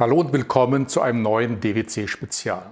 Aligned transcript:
Hallo 0.00 0.20
und 0.20 0.32
willkommen 0.32 0.86
zu 0.86 1.00
einem 1.00 1.22
neuen 1.22 1.58
DWC-Spezial. 1.58 2.62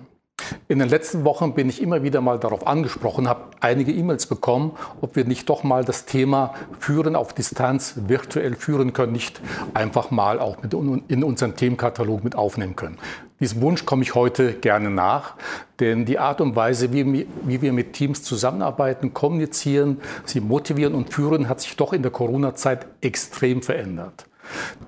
In 0.69 0.79
den 0.79 0.89
letzten 0.89 1.25
Wochen 1.25 1.55
bin 1.55 1.69
ich 1.69 1.83
immer 1.83 2.05
wieder 2.05 2.21
mal 2.21 2.39
darauf 2.39 2.69
angesprochen, 2.69 3.29
habe 3.29 3.47
einige 3.59 3.91
E-Mails 3.91 4.27
bekommen, 4.27 4.77
ob 5.01 5.17
wir 5.17 5.25
nicht 5.25 5.49
doch 5.49 5.65
mal 5.65 5.85
das 5.85 6.05
Thema 6.05 6.55
Führen 6.79 7.17
auf 7.17 7.33
Distanz 7.33 7.95
virtuell 8.07 8.55
führen 8.55 8.93
können, 8.93 9.11
nicht 9.11 9.41
einfach 9.75 10.13
mal 10.13 10.39
auch 10.39 10.63
mit 10.63 10.73
in 10.73 11.25
unseren 11.25 11.57
Themenkatalog 11.57 12.23
mit 12.23 12.37
aufnehmen 12.37 12.77
können. 12.77 12.99
Diesem 13.41 13.61
Wunsch 13.61 13.85
komme 13.85 14.05
ich 14.05 14.15
heute 14.15 14.53
gerne 14.53 14.91
nach, 14.91 15.35
denn 15.81 16.05
die 16.05 16.21
Art 16.21 16.41
und 16.41 16.55
Weise, 16.55 16.93
wie, 16.93 17.27
wie 17.43 17.61
wir 17.61 17.73
mit 17.73 17.95
Teams 17.95 18.23
zusammenarbeiten, 18.23 19.15
kommunizieren, 19.15 20.01
sie 20.25 20.41
motivieren 20.41 20.95
und 20.95 21.13
führen, 21.13 21.49
hat 21.49 21.61
sich 21.61 21.75
doch 21.75 21.93
in 21.93 22.03
der 22.03 22.13
Corona-Zeit 22.13 22.87
extrem 23.01 23.63
verändert. 23.63 24.27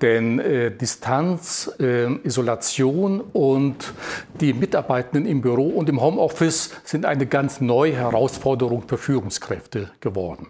Denn 0.01 0.39
äh, 0.39 0.71
Distanz, 0.71 1.71
äh, 1.79 2.07
Isolation 2.23 3.21
und 3.21 3.93
die 4.39 4.53
Mitarbeitenden 4.53 5.25
im 5.25 5.41
Büro 5.41 5.67
und 5.67 5.89
im 5.89 6.01
Homeoffice 6.01 6.71
sind 6.83 7.05
eine 7.05 7.25
ganz 7.25 7.61
neue 7.61 7.93
Herausforderung 7.93 8.83
für 8.87 8.97
Führungskräfte 8.97 9.91
geworden. 9.99 10.47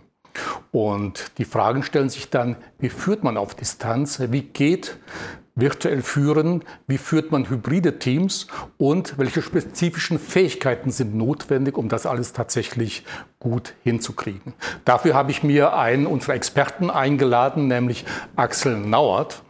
Und 0.72 1.38
die 1.38 1.46
Fragen 1.46 1.84
stellen 1.84 2.10
sich 2.10 2.30
dann, 2.30 2.56
wie 2.78 2.90
führt 2.90 3.24
man 3.24 3.38
auf 3.38 3.56
Distanz? 3.56 4.22
Wie 4.30 4.42
geht 4.42 4.98
virtuell 5.60 6.02
führen? 6.02 6.64
Wie 6.88 6.98
führt 6.98 7.32
man 7.32 7.50
hybride 7.50 8.00
Teams? 8.00 8.48
Und 8.78 9.18
welche 9.18 9.42
spezifischen 9.42 10.20
Fähigkeiten 10.20 10.92
sind 10.92 11.16
notwendig, 11.16 11.78
um 11.78 11.90
das 11.90 12.06
alles 12.06 12.34
tatsächlich 12.34 13.06
gut 13.40 13.74
hinzukriegen? 13.84 14.54
Dafür 14.86 15.14
habe 15.14 15.32
ich 15.32 15.44
mir 15.44 15.74
einen 15.74 16.06
unserer 16.06 16.36
Experten 16.36 16.90
eingeladen, 16.90 17.68
nämlich 17.68 18.06
Axel 18.36 18.78
Nauert. 18.78 19.44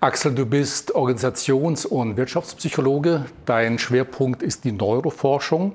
Axel, 0.00 0.34
du 0.34 0.46
bist 0.46 0.94
Organisations- 0.94 1.86
und 1.86 2.16
Wirtschaftspsychologe. 2.16 3.26
Dein 3.46 3.78
Schwerpunkt 3.78 4.42
ist 4.42 4.64
die 4.64 4.72
Neuroforschung. 4.72 5.72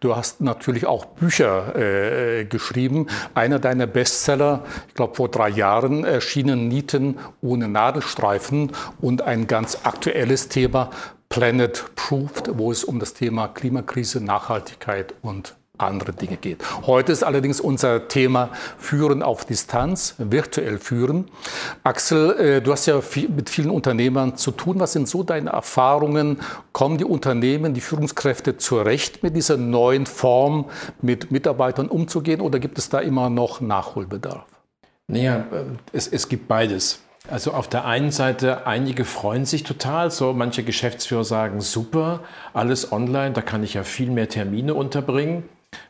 Du 0.00 0.16
hast 0.16 0.40
natürlich 0.40 0.86
auch 0.86 1.04
Bücher 1.04 1.76
äh, 1.76 2.44
geschrieben. 2.44 3.06
Einer 3.34 3.58
deiner 3.58 3.86
Bestseller, 3.86 4.64
ich 4.88 4.94
glaube 4.94 5.14
vor 5.14 5.28
drei 5.28 5.48
Jahren, 5.48 6.04
erschienen 6.04 6.68
Nieten 6.68 7.18
ohne 7.42 7.68
Nadelstreifen 7.68 8.72
und 9.00 9.22
ein 9.22 9.46
ganz 9.46 9.78
aktuelles 9.84 10.48
Thema 10.48 10.90
Planet 11.28 11.84
Proved, 11.96 12.56
wo 12.56 12.70
es 12.70 12.84
um 12.84 12.98
das 12.98 13.14
Thema 13.14 13.48
Klimakrise, 13.48 14.22
Nachhaltigkeit 14.22 15.14
und 15.22 15.56
andere 15.78 16.12
Dinge 16.12 16.36
geht. 16.36 16.62
Heute 16.86 17.12
ist 17.12 17.22
allerdings 17.22 17.60
unser 17.60 18.08
Thema 18.08 18.50
Führen 18.78 19.22
auf 19.22 19.44
Distanz, 19.44 20.14
virtuell 20.18 20.78
führen. 20.78 21.26
Axel, 21.84 22.30
äh, 22.38 22.62
du 22.62 22.72
hast 22.72 22.86
ja 22.86 23.00
mit 23.28 23.50
vielen 23.50 23.70
Unternehmern 23.70 24.36
zu 24.36 24.50
tun. 24.50 24.80
Was 24.80 24.92
sind 24.92 25.08
so 25.08 25.22
deine 25.22 25.50
Erfahrungen? 25.50 26.40
Kommen 26.72 26.98
die 26.98 27.04
Unternehmen, 27.04 27.74
die 27.74 27.80
Führungskräfte 27.80 28.56
zurecht 28.56 29.22
mit 29.22 29.36
dieser 29.36 29.56
neuen 29.56 30.06
Form, 30.06 30.66
mit 31.02 31.30
Mitarbeitern 31.30 31.88
umzugehen 31.88 32.40
oder 32.40 32.58
gibt 32.58 32.78
es 32.78 32.88
da 32.88 33.00
immer 33.00 33.30
noch 33.30 33.60
Nachholbedarf? 33.60 34.44
Naja, 35.08 35.36
äh, 35.52 35.64
es, 35.92 36.08
es 36.08 36.28
gibt 36.28 36.48
beides. 36.48 37.00
Also 37.28 37.52
auf 37.52 37.68
der 37.68 37.84
einen 37.84 38.12
Seite, 38.12 38.68
einige 38.68 39.04
freuen 39.04 39.46
sich 39.46 39.64
total, 39.64 40.12
so 40.12 40.32
manche 40.32 40.62
Geschäftsführer 40.62 41.24
sagen, 41.24 41.60
super, 41.60 42.20
alles 42.54 42.92
online, 42.92 43.32
da 43.32 43.42
kann 43.42 43.64
ich 43.64 43.74
ja 43.74 43.82
viel 43.82 44.10
mehr 44.10 44.28
Termine 44.28 44.74
unterbringen 44.74 45.42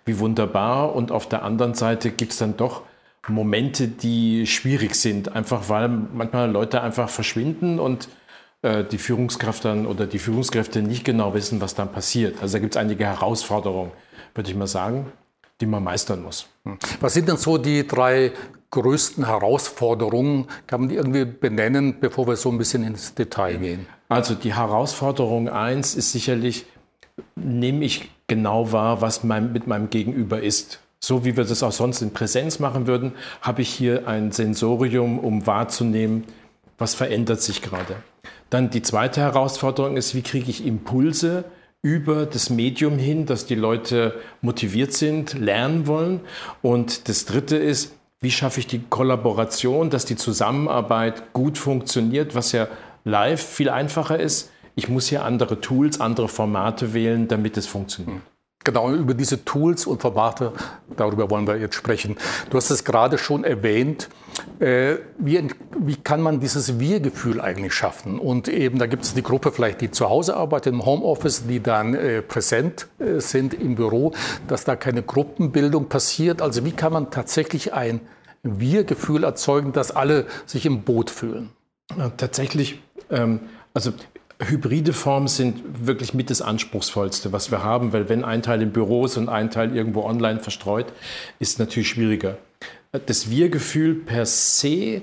wie 0.04 0.18
wunderbar. 0.18 0.94
Und 0.94 1.12
auf 1.12 1.28
der 1.28 1.42
anderen 1.42 1.74
Seite 1.74 2.10
gibt 2.10 2.32
es 2.32 2.38
dann 2.38 2.56
doch 2.56 2.82
Momente, 3.28 3.88
die 3.88 4.46
schwierig 4.46 4.94
sind, 4.94 5.34
einfach 5.34 5.68
weil 5.68 5.88
manchmal 5.88 6.50
Leute 6.50 6.82
einfach 6.82 7.08
verschwinden 7.08 7.78
und 7.80 8.08
äh, 8.62 8.84
die 8.84 8.98
Führungskraft 8.98 9.64
dann 9.64 9.86
oder 9.86 10.06
die 10.06 10.18
Führungskräfte 10.18 10.82
nicht 10.82 11.04
genau 11.04 11.34
wissen, 11.34 11.60
was 11.60 11.74
dann 11.74 11.90
passiert. 11.90 12.40
Also 12.40 12.54
da 12.54 12.58
gibt 12.60 12.76
es 12.76 12.80
einige 12.80 13.04
Herausforderungen, 13.04 13.92
würde 14.34 14.50
ich 14.50 14.56
mal 14.56 14.66
sagen, 14.66 15.12
die 15.60 15.66
man 15.66 15.82
meistern 15.82 16.22
muss. 16.22 16.46
Was 17.00 17.14
sind 17.14 17.28
denn 17.28 17.36
so 17.36 17.58
die 17.58 17.86
drei 17.86 18.32
größten 18.70 19.26
Herausforderungen? 19.26 20.46
Kann 20.66 20.80
man 20.80 20.88
die 20.88 20.96
irgendwie 20.96 21.24
benennen, 21.24 21.98
bevor 22.00 22.26
wir 22.26 22.36
so 22.36 22.50
ein 22.50 22.58
bisschen 22.58 22.84
ins 22.84 23.14
Detail 23.14 23.56
gehen? 23.56 23.86
Also 24.08 24.34
die 24.34 24.54
Herausforderung 24.54 25.48
eins 25.48 25.94
ist 25.94 26.12
sicherlich, 26.12 26.66
nehme 27.34 27.84
ich 27.84 28.10
genau 28.26 28.72
wahr, 28.72 29.00
was 29.00 29.24
mein, 29.24 29.52
mit 29.52 29.66
meinem 29.66 29.90
Gegenüber 29.90 30.42
ist. 30.42 30.80
So 30.98 31.24
wie 31.24 31.36
wir 31.36 31.44
das 31.44 31.62
auch 31.62 31.72
sonst 31.72 32.02
in 32.02 32.12
Präsenz 32.12 32.58
machen 32.58 32.86
würden, 32.86 33.12
habe 33.42 33.62
ich 33.62 33.68
hier 33.68 34.08
ein 34.08 34.32
Sensorium, 34.32 35.18
um 35.18 35.46
wahrzunehmen, 35.46 36.24
was 36.78 36.94
verändert 36.94 37.42
sich 37.42 37.62
gerade. 37.62 37.96
Dann 38.50 38.70
die 38.70 38.82
zweite 38.82 39.20
Herausforderung 39.20 39.96
ist, 39.96 40.14
wie 40.14 40.22
kriege 40.22 40.50
ich 40.50 40.66
Impulse 40.66 41.44
über 41.82 42.26
das 42.26 42.50
Medium 42.50 42.98
hin, 42.98 43.26
dass 43.26 43.46
die 43.46 43.54
Leute 43.54 44.14
motiviert 44.40 44.92
sind, 44.92 45.34
lernen 45.34 45.86
wollen. 45.86 46.20
Und 46.62 47.08
das 47.08 47.26
dritte 47.26 47.56
ist, 47.56 47.94
wie 48.20 48.30
schaffe 48.30 48.60
ich 48.60 48.66
die 48.66 48.82
Kollaboration, 48.88 49.90
dass 49.90 50.04
die 50.04 50.16
Zusammenarbeit 50.16 51.32
gut 51.32 51.58
funktioniert, 51.58 52.34
was 52.34 52.52
ja 52.52 52.66
live 53.04 53.44
viel 53.44 53.68
einfacher 53.68 54.18
ist 54.18 54.50
ich 54.76 54.88
muss 54.88 55.08
hier 55.08 55.24
andere 55.24 55.60
Tools, 55.60 56.00
andere 56.00 56.28
Formate 56.28 56.94
wählen, 56.94 57.26
damit 57.26 57.56
es 57.56 57.66
funktioniert. 57.66 58.20
Genau, 58.62 58.92
über 58.92 59.14
diese 59.14 59.44
Tools 59.44 59.86
und 59.86 60.02
Formate, 60.02 60.52
darüber 60.96 61.30
wollen 61.30 61.46
wir 61.46 61.56
jetzt 61.56 61.76
sprechen. 61.76 62.16
Du 62.50 62.56
hast 62.56 62.68
es 62.70 62.84
gerade 62.84 63.16
schon 63.16 63.44
erwähnt. 63.44 64.08
Äh, 64.58 64.96
wie, 65.18 65.48
wie, 65.78 65.94
kann 65.94 66.20
man 66.20 66.40
dieses 66.40 66.80
Wir-Gefühl 66.80 67.40
eigentlich 67.40 67.74
schaffen? 67.74 68.18
Und 68.18 68.48
eben, 68.48 68.80
da 68.80 68.86
gibt 68.86 69.04
es 69.04 69.14
die 69.14 69.22
Gruppe 69.22 69.52
vielleicht, 69.52 69.80
die 69.82 69.92
zu 69.92 70.10
Hause 70.10 70.36
arbeitet, 70.36 70.72
im 70.72 70.84
Homeoffice, 70.84 71.46
die 71.46 71.62
dann 71.62 71.94
äh, 71.94 72.22
präsent 72.22 72.88
äh, 72.98 73.20
sind 73.20 73.54
im 73.54 73.76
Büro, 73.76 74.12
dass 74.48 74.64
da 74.64 74.74
keine 74.74 75.02
Gruppenbildung 75.02 75.88
passiert. 75.88 76.42
Also 76.42 76.64
wie 76.64 76.72
kann 76.72 76.92
man 76.92 77.12
tatsächlich 77.12 77.72
ein 77.72 78.00
Wir-Gefühl 78.42 79.22
erzeugen, 79.22 79.72
dass 79.72 79.92
alle 79.92 80.26
sich 80.44 80.66
im 80.66 80.82
Boot 80.82 81.10
fühlen? 81.10 81.50
Ja, 81.96 82.10
tatsächlich, 82.10 82.82
ähm, 83.10 83.40
also 83.74 83.92
Hybride 84.38 84.92
Formen 84.92 85.28
sind 85.28 85.86
wirklich 85.86 86.12
mit 86.12 86.28
das 86.28 86.42
Anspruchsvollste, 86.42 87.32
was 87.32 87.50
wir 87.50 87.64
haben, 87.64 87.92
weil 87.92 88.08
wenn 88.08 88.24
ein 88.24 88.42
Teil 88.42 88.60
im 88.60 88.70
Büro 88.70 89.06
ist 89.06 89.16
und 89.16 89.28
ein 89.28 89.50
Teil 89.50 89.74
irgendwo 89.74 90.02
online 90.02 90.40
verstreut, 90.40 90.92
ist 91.38 91.58
natürlich 91.58 91.88
schwieriger. 91.88 92.36
Das 93.06 93.30
Wir-Gefühl 93.30 93.94
per 93.94 94.26
se 94.26 95.02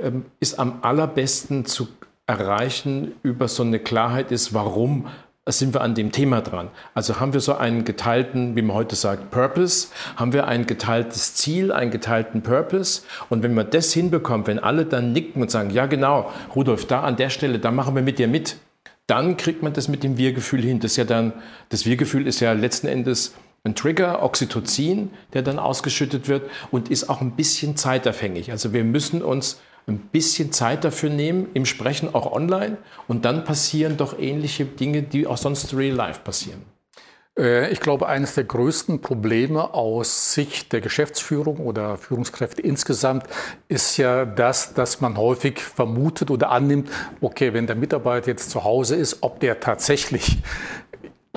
ähm, 0.00 0.26
ist 0.38 0.58
am 0.58 0.78
allerbesten 0.82 1.64
zu 1.64 1.88
erreichen 2.26 3.12
über 3.22 3.48
so 3.48 3.62
eine 3.62 3.78
Klarheit 3.78 4.30
ist, 4.30 4.54
warum 4.54 5.06
sind 5.46 5.74
wir 5.74 5.80
an 5.80 5.94
dem 5.94 6.12
Thema 6.12 6.42
dran. 6.42 6.68
Also 6.94 7.20
haben 7.20 7.32
wir 7.32 7.40
so 7.40 7.54
einen 7.54 7.84
geteilten, 7.84 8.54
wie 8.54 8.62
man 8.62 8.76
heute 8.76 8.96
sagt, 8.96 9.30
Purpose, 9.30 9.88
haben 10.16 10.34
wir 10.34 10.46
ein 10.46 10.66
geteiltes 10.66 11.34
Ziel, 11.34 11.72
einen 11.72 11.90
geteilten 11.90 12.42
Purpose. 12.42 13.02
Und 13.30 13.42
wenn 13.42 13.54
man 13.54 13.70
das 13.70 13.92
hinbekommt, 13.92 14.46
wenn 14.46 14.58
alle 14.58 14.84
dann 14.84 15.12
nicken 15.12 15.40
und 15.40 15.50
sagen, 15.50 15.70
ja 15.70 15.86
genau, 15.86 16.30
Rudolf, 16.54 16.86
da 16.86 17.00
an 17.00 17.16
der 17.16 17.30
Stelle, 17.30 17.58
da 17.58 17.70
machen 17.70 17.94
wir 17.94 18.02
mit 18.02 18.18
dir 18.18 18.28
mit, 18.28 18.56
dann 19.08 19.36
kriegt 19.36 19.62
man 19.62 19.72
das 19.72 19.88
mit 19.88 20.04
dem 20.04 20.16
Wir-Gefühl 20.18 20.62
hin. 20.62 20.78
Das, 20.78 20.96
ja 20.96 21.04
dann, 21.04 21.32
das 21.70 21.86
Wir-Gefühl 21.86 22.26
ist 22.26 22.40
ja 22.40 22.52
letzten 22.52 22.86
Endes 22.86 23.34
ein 23.64 23.74
Trigger, 23.74 24.22
Oxytocin, 24.22 25.10
der 25.32 25.42
dann 25.42 25.58
ausgeschüttet 25.58 26.28
wird 26.28 26.48
und 26.70 26.90
ist 26.90 27.08
auch 27.08 27.20
ein 27.20 27.32
bisschen 27.32 27.76
zeitabhängig. 27.76 28.50
Also 28.50 28.72
wir 28.72 28.84
müssen 28.84 29.22
uns 29.22 29.60
ein 29.86 29.98
bisschen 29.98 30.52
Zeit 30.52 30.84
dafür 30.84 31.10
nehmen, 31.10 31.48
im 31.54 31.64
Sprechen 31.64 32.14
auch 32.14 32.30
online 32.30 32.76
und 33.08 33.24
dann 33.24 33.44
passieren 33.44 33.96
doch 33.96 34.18
ähnliche 34.18 34.66
Dinge, 34.66 35.02
die 35.02 35.26
auch 35.26 35.38
sonst 35.38 35.74
real 35.74 35.96
life 35.96 36.20
passieren. 36.20 36.62
Äh, 37.38 37.70
ich 37.70 37.80
glaube, 37.80 38.08
eines 38.08 38.34
der 38.34 38.44
größten 38.44 39.00
Probleme 39.00 39.72
aus 39.74 40.34
Sicht 40.34 40.72
der 40.72 40.80
Geschäftsführung 40.80 41.58
oder 41.58 41.96
Führungskräfte 41.96 42.60
insgesamt 42.62 43.24
ist 43.68 43.96
ja 43.96 44.24
das, 44.24 44.74
dass 44.74 45.00
man 45.00 45.16
häufig 45.16 45.60
vermutet 45.60 46.30
oder 46.30 46.50
annimmt, 46.50 46.90
okay, 47.20 47.54
wenn 47.54 47.66
der 47.66 47.76
Mitarbeiter 47.76 48.28
jetzt 48.28 48.50
zu 48.50 48.64
Hause 48.64 48.96
ist, 48.96 49.18
ob 49.22 49.40
der 49.40 49.60
tatsächlich 49.60 50.38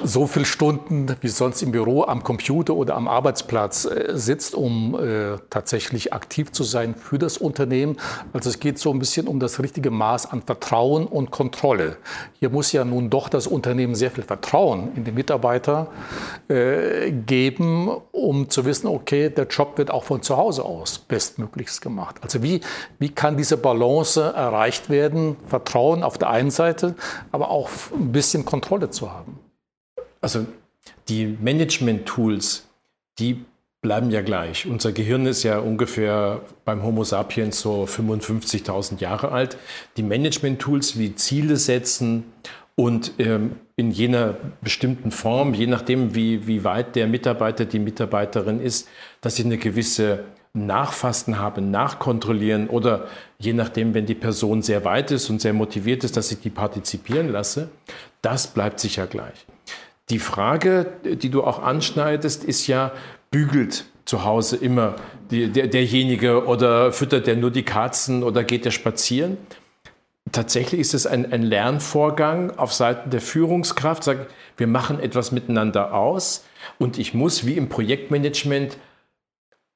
so 0.03 0.27
viele 0.27 0.45
Stunden 0.45 1.15
wie 1.21 1.27
sonst 1.27 1.61
im 1.61 1.71
Büro 1.71 2.03
am 2.03 2.23
Computer 2.23 2.73
oder 2.75 2.95
am 2.95 3.07
Arbeitsplatz 3.07 3.85
äh, 3.85 4.11
sitzt, 4.13 4.55
um 4.55 4.95
äh, 4.95 5.37
tatsächlich 5.49 6.13
aktiv 6.13 6.51
zu 6.51 6.63
sein 6.63 6.95
für 6.95 7.19
das 7.19 7.37
Unternehmen. 7.37 7.97
Also 8.33 8.49
es 8.49 8.59
geht 8.59 8.79
so 8.79 8.91
ein 8.91 8.99
bisschen 8.99 9.27
um 9.27 9.39
das 9.39 9.59
richtige 9.61 9.91
Maß 9.91 10.31
an 10.31 10.41
Vertrauen 10.41 11.05
und 11.05 11.31
Kontrolle. 11.31 11.97
Hier 12.39 12.49
muss 12.49 12.71
ja 12.71 12.85
nun 12.85 13.09
doch 13.09 13.29
das 13.29 13.47
Unternehmen 13.47 13.95
sehr 13.95 14.11
viel 14.11 14.23
Vertrauen 14.23 14.91
in 14.95 15.03
den 15.03 15.15
Mitarbeiter 15.15 15.87
äh, 16.47 17.11
geben, 17.11 17.89
um 18.11 18.49
zu 18.49 18.65
wissen, 18.65 18.87
okay, 18.87 19.29
der 19.29 19.47
Job 19.47 19.77
wird 19.77 19.91
auch 19.91 20.03
von 20.03 20.21
zu 20.21 20.37
Hause 20.37 20.63
aus 20.63 20.99
bestmöglichst 20.99 21.81
gemacht. 21.81 22.17
Also 22.21 22.41
wie, 22.43 22.61
wie 22.99 23.09
kann 23.09 23.37
diese 23.37 23.57
Balance 23.57 24.21
erreicht 24.21 24.89
werden? 24.89 25.35
Vertrauen 25.47 26.03
auf 26.03 26.17
der 26.17 26.29
einen 26.29 26.51
Seite, 26.51 26.95
aber 27.31 27.49
auch 27.49 27.69
ein 27.93 28.11
bisschen 28.11 28.45
Kontrolle 28.45 28.89
zu 28.89 29.11
haben. 29.11 29.50
Also 30.21 30.45
die 31.09 31.25
Management-Tools, 31.25 32.67
die 33.19 33.43
bleiben 33.81 34.11
ja 34.11 34.21
gleich. 34.21 34.67
Unser 34.67 34.91
Gehirn 34.91 35.25
ist 35.25 35.43
ja 35.43 35.59
ungefähr 35.59 36.41
beim 36.65 36.83
Homo 36.83 37.03
sapiens 37.03 37.59
so 37.59 37.85
55.000 37.85 38.99
Jahre 38.99 39.31
alt. 39.31 39.57
Die 39.97 40.03
Management-Tools 40.03 40.99
wie 40.99 41.15
Ziele 41.15 41.57
setzen 41.57 42.25
und 42.75 43.13
ähm, 43.17 43.55
in 43.75 43.91
jener 43.91 44.35
bestimmten 44.61 45.11
Form, 45.11 45.53
je 45.55 45.67
nachdem, 45.67 46.13
wie, 46.13 46.45
wie 46.45 46.63
weit 46.63 46.95
der 46.95 47.07
Mitarbeiter, 47.07 47.65
die 47.65 47.79
Mitarbeiterin 47.79 48.61
ist, 48.61 48.87
dass 49.21 49.39
ich 49.39 49.45
eine 49.45 49.57
gewisse 49.57 50.23
Nachfasten 50.53 51.39
habe, 51.39 51.61
nachkontrollieren 51.61 52.67
oder 52.67 53.07
je 53.39 53.53
nachdem, 53.53 53.93
wenn 53.93 54.05
die 54.05 54.15
Person 54.15 54.61
sehr 54.61 54.83
weit 54.85 55.09
ist 55.11 55.29
und 55.29 55.41
sehr 55.41 55.53
motiviert 55.53 56.03
ist, 56.03 56.17
dass 56.17 56.31
ich 56.31 56.39
die 56.39 56.49
partizipieren 56.49 57.29
lasse, 57.29 57.69
das 58.21 58.47
bleibt 58.47 58.79
sicher 58.79 59.07
gleich. 59.07 59.45
Die 60.11 60.19
Frage, 60.19 60.87
die 61.05 61.29
du 61.29 61.41
auch 61.41 61.63
anschneidest, 61.63 62.43
ist 62.43 62.67
ja, 62.67 62.91
bügelt 63.31 63.85
zu 64.03 64.25
Hause 64.25 64.57
immer 64.57 64.97
die, 65.31 65.47
der, 65.47 65.67
derjenige 65.67 66.45
oder 66.45 66.91
füttert 66.91 67.27
der 67.27 67.37
nur 67.37 67.49
die 67.49 67.63
Katzen 67.63 68.21
oder 68.23 68.43
geht 68.43 68.65
der 68.65 68.71
spazieren? 68.71 69.37
Tatsächlich 70.33 70.81
ist 70.81 70.93
es 70.93 71.07
ein, 71.07 71.31
ein 71.31 71.43
Lernvorgang 71.43 72.51
auf 72.57 72.73
Seiten 72.73 73.09
der 73.09 73.21
Führungskraft. 73.21 74.03
Sagt, 74.03 74.29
wir 74.57 74.67
machen 74.67 74.99
etwas 74.99 75.31
miteinander 75.31 75.93
aus 75.93 76.43
und 76.77 76.99
ich 76.99 77.13
muss 77.13 77.45
wie 77.45 77.55
im 77.55 77.69
Projektmanagement 77.69 78.77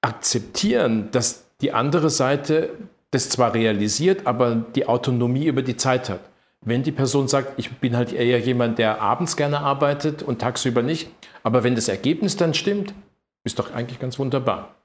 akzeptieren, 0.02 1.10
dass 1.12 1.46
die 1.62 1.72
andere 1.72 2.10
Seite 2.10 2.72
das 3.12 3.30
zwar 3.30 3.54
realisiert, 3.54 4.28
aber 4.28 4.56
die 4.76 4.86
Autonomie 4.86 5.46
über 5.46 5.62
die 5.62 5.78
Zeit 5.78 6.10
hat. 6.10 6.20
Wenn 6.66 6.82
die 6.82 6.92
Person 6.92 7.28
sagt, 7.28 7.54
ich 7.58 7.72
bin 7.78 7.96
halt 7.96 8.12
eher 8.12 8.40
jemand, 8.40 8.80
der 8.80 9.00
abends 9.00 9.38
gerne 9.38 9.60
arbeitet 9.60 10.24
und 10.24 10.42
tagsüber 10.42 10.82
nicht, 10.82 11.10
aber 11.44 11.64
wenn 11.64 11.76
das 11.76 11.88
Ergebnis 11.88 12.38
dann 12.38 12.56
stimmt, 12.56 12.94
ist 13.44 13.60
doch 13.60 13.72
eigentlich 13.72 14.00
ganz 14.00 14.18
wunderbar. 14.18 14.76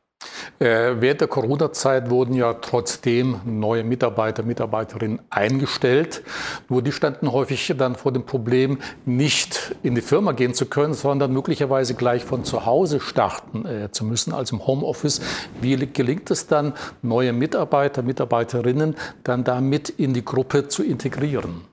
Äh, 0.58 1.00
während 1.00 1.22
der 1.22 1.28
Corona-Zeit 1.28 2.10
wurden 2.10 2.34
ja 2.34 2.52
trotzdem 2.52 3.40
neue 3.46 3.82
Mitarbeiter, 3.82 4.42
Mitarbeiterinnen 4.42 5.20
eingestellt. 5.30 6.22
Nur 6.68 6.82
die 6.82 6.92
standen 6.92 7.32
häufig 7.32 7.72
dann 7.78 7.94
vor 7.94 8.12
dem 8.12 8.26
Problem, 8.26 8.76
nicht 9.06 9.74
in 9.82 9.94
die 9.94 10.02
Firma 10.02 10.32
gehen 10.32 10.52
zu 10.52 10.66
können, 10.66 10.92
sondern 10.92 11.32
möglicherweise 11.32 11.94
gleich 11.94 12.24
von 12.24 12.44
zu 12.44 12.66
Hause 12.66 13.00
starten 13.00 13.64
äh, 13.64 13.90
zu 13.90 14.04
müssen, 14.04 14.34
also 14.34 14.56
im 14.56 14.66
Homeoffice. 14.66 15.22
Wie 15.62 15.76
gelingt 15.76 16.30
es 16.30 16.46
dann, 16.46 16.74
neue 17.00 17.32
Mitarbeiter, 17.32 18.02
Mitarbeiterinnen 18.02 18.96
dann 19.24 19.44
damit 19.44 19.88
in 19.88 20.12
die 20.12 20.24
Gruppe 20.26 20.68
zu 20.68 20.82
integrieren? 20.82 21.69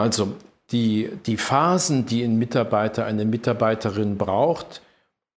Also 0.00 0.32
die, 0.72 1.10
die 1.26 1.36
Phasen, 1.36 2.06
die 2.06 2.22
ein 2.22 2.38
Mitarbeiter, 2.38 3.04
eine 3.04 3.24
Mitarbeiterin 3.24 4.16
braucht, 4.16 4.82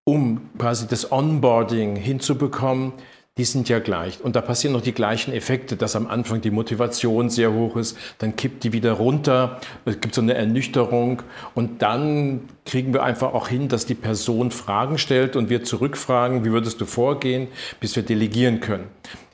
um 0.06 0.50
quasi 0.57 0.88
das 0.88 1.12
Onboarding 1.12 1.95
hinzubekommen, 1.95 2.94
die 3.38 3.45
sind 3.45 3.68
ja 3.68 3.80
gleich. 3.80 4.21
Und 4.21 4.36
da 4.36 4.42
passieren 4.42 4.74
noch 4.74 4.81
die 4.81 4.92
gleichen 4.92 5.33
Effekte, 5.33 5.75
dass 5.75 5.95
am 5.95 6.06
Anfang 6.06 6.42
die 6.42 6.51
Motivation 6.51 7.31
sehr 7.31 7.51
hoch 7.51 7.77
ist, 7.77 7.98
dann 8.19 8.36
kippt 8.36 8.63
die 8.63 8.74
wieder 8.74 8.92
runter, 8.92 9.60
es 9.86 10.00
gibt 10.00 10.13
so 10.13 10.21
eine 10.21 10.36
Ernüchterung 10.36 11.24
und 11.56 11.81
dann 11.81 12.42
kriegen 12.66 12.94
wir 12.94 13.01
einfach 13.01 13.33
auch 13.33 13.48
hin, 13.48 13.69
dass 13.69 13.88
die 13.88 13.95
Person 13.95 14.51
Fragen 14.51 15.00
stellt 15.00 15.36
und 15.36 15.50
wir 15.50 15.63
zurückfragen, 15.63 16.45
wie 16.45 16.51
würdest 16.51 16.80
du 16.80 16.86
vorgehen, 16.86 17.48
bis 17.80 17.95
wir 17.95 18.04
delegieren 18.04 18.59
können. 18.59 18.88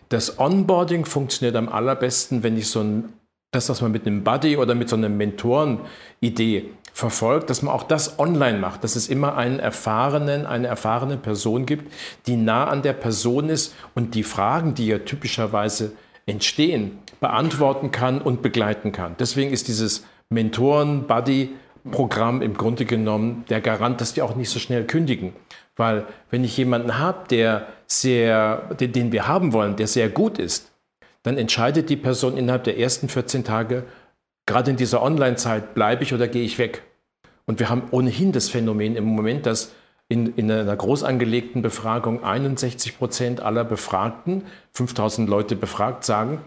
Das 0.07 0.39
Onboarding 0.39 1.05
funktioniert 1.05 1.57
am 1.57 1.67
allerbesten, 1.67 2.41
wenn 2.41 2.57
ich 2.57 2.69
so 2.69 2.79
ein, 2.79 3.13
das, 3.51 3.69
was 3.69 3.81
man 3.81 3.91
mit 3.91 4.05
einem 4.05 4.23
Buddy 4.23 4.57
oder 4.57 4.75
mit 4.75 4.89
so 4.89 4.95
einer 4.95 5.09
Mentoren-Idee 5.09 6.69
verfolgt, 6.93 7.49
dass 7.49 7.61
man 7.61 7.73
auch 7.73 7.83
das 7.83 8.19
online 8.19 8.59
macht, 8.59 8.83
dass 8.83 8.95
es 8.95 9.07
immer 9.07 9.37
einen 9.37 9.59
erfahrenen, 9.59 10.45
eine 10.45 10.67
erfahrene 10.67 11.17
Person 11.17 11.65
gibt, 11.65 11.91
die 12.27 12.35
nah 12.35 12.67
an 12.67 12.81
der 12.81 12.93
Person 12.93 13.49
ist 13.49 13.75
und 13.95 14.15
die 14.15 14.23
Fragen, 14.23 14.75
die 14.75 14.87
ja 14.87 14.99
typischerweise 14.99 15.93
entstehen, 16.25 16.99
beantworten 17.19 17.91
kann 17.91 18.21
und 18.21 18.41
begleiten 18.41 18.91
kann. 18.91 19.15
Deswegen 19.19 19.51
ist 19.51 19.67
dieses 19.67 20.05
Mentoren-Buddy-Programm 20.29 22.41
im 22.41 22.55
Grunde 22.55 22.85
genommen 22.85 23.45
der 23.49 23.61
Garant, 23.61 24.01
dass 24.01 24.13
die 24.13 24.21
auch 24.21 24.35
nicht 24.35 24.49
so 24.49 24.59
schnell 24.59 24.85
kündigen. 24.85 25.33
Weil 25.75 26.05
wenn 26.29 26.43
ich 26.43 26.57
jemanden 26.57 26.99
habe, 26.99 27.27
der 27.29 27.67
sehr, 27.87 28.75
den, 28.79 28.91
den 28.91 29.11
wir 29.11 29.27
haben 29.27 29.53
wollen, 29.53 29.75
der 29.75 29.87
sehr 29.87 30.09
gut 30.09 30.37
ist, 30.37 30.68
dann 31.23 31.37
entscheidet 31.37 31.89
die 31.89 31.97
Person 31.97 32.37
innerhalb 32.37 32.63
der 32.63 32.77
ersten 32.77 33.09
14 33.09 33.43
Tage, 33.43 33.83
gerade 34.45 34.71
in 34.71 34.77
dieser 34.77 35.01
Online-Zeit, 35.01 35.73
bleibe 35.73 36.03
ich 36.03 36.13
oder 36.13 36.27
gehe 36.27 36.43
ich 36.43 36.57
weg. 36.57 36.83
Und 37.45 37.59
wir 37.59 37.69
haben 37.69 37.83
ohnehin 37.91 38.31
das 38.31 38.49
Phänomen 38.49 38.95
im 38.95 39.05
Moment, 39.05 39.45
dass 39.45 39.73
in, 40.07 40.35
in 40.35 40.51
einer 40.51 40.75
groß 40.75 41.03
angelegten 41.03 41.61
Befragung 41.61 42.23
61 42.23 42.97
Prozent 42.97 43.41
aller 43.41 43.63
Befragten, 43.63 44.43
5000 44.73 45.29
Leute 45.29 45.55
befragt, 45.55 46.03
sagen, 46.03 46.41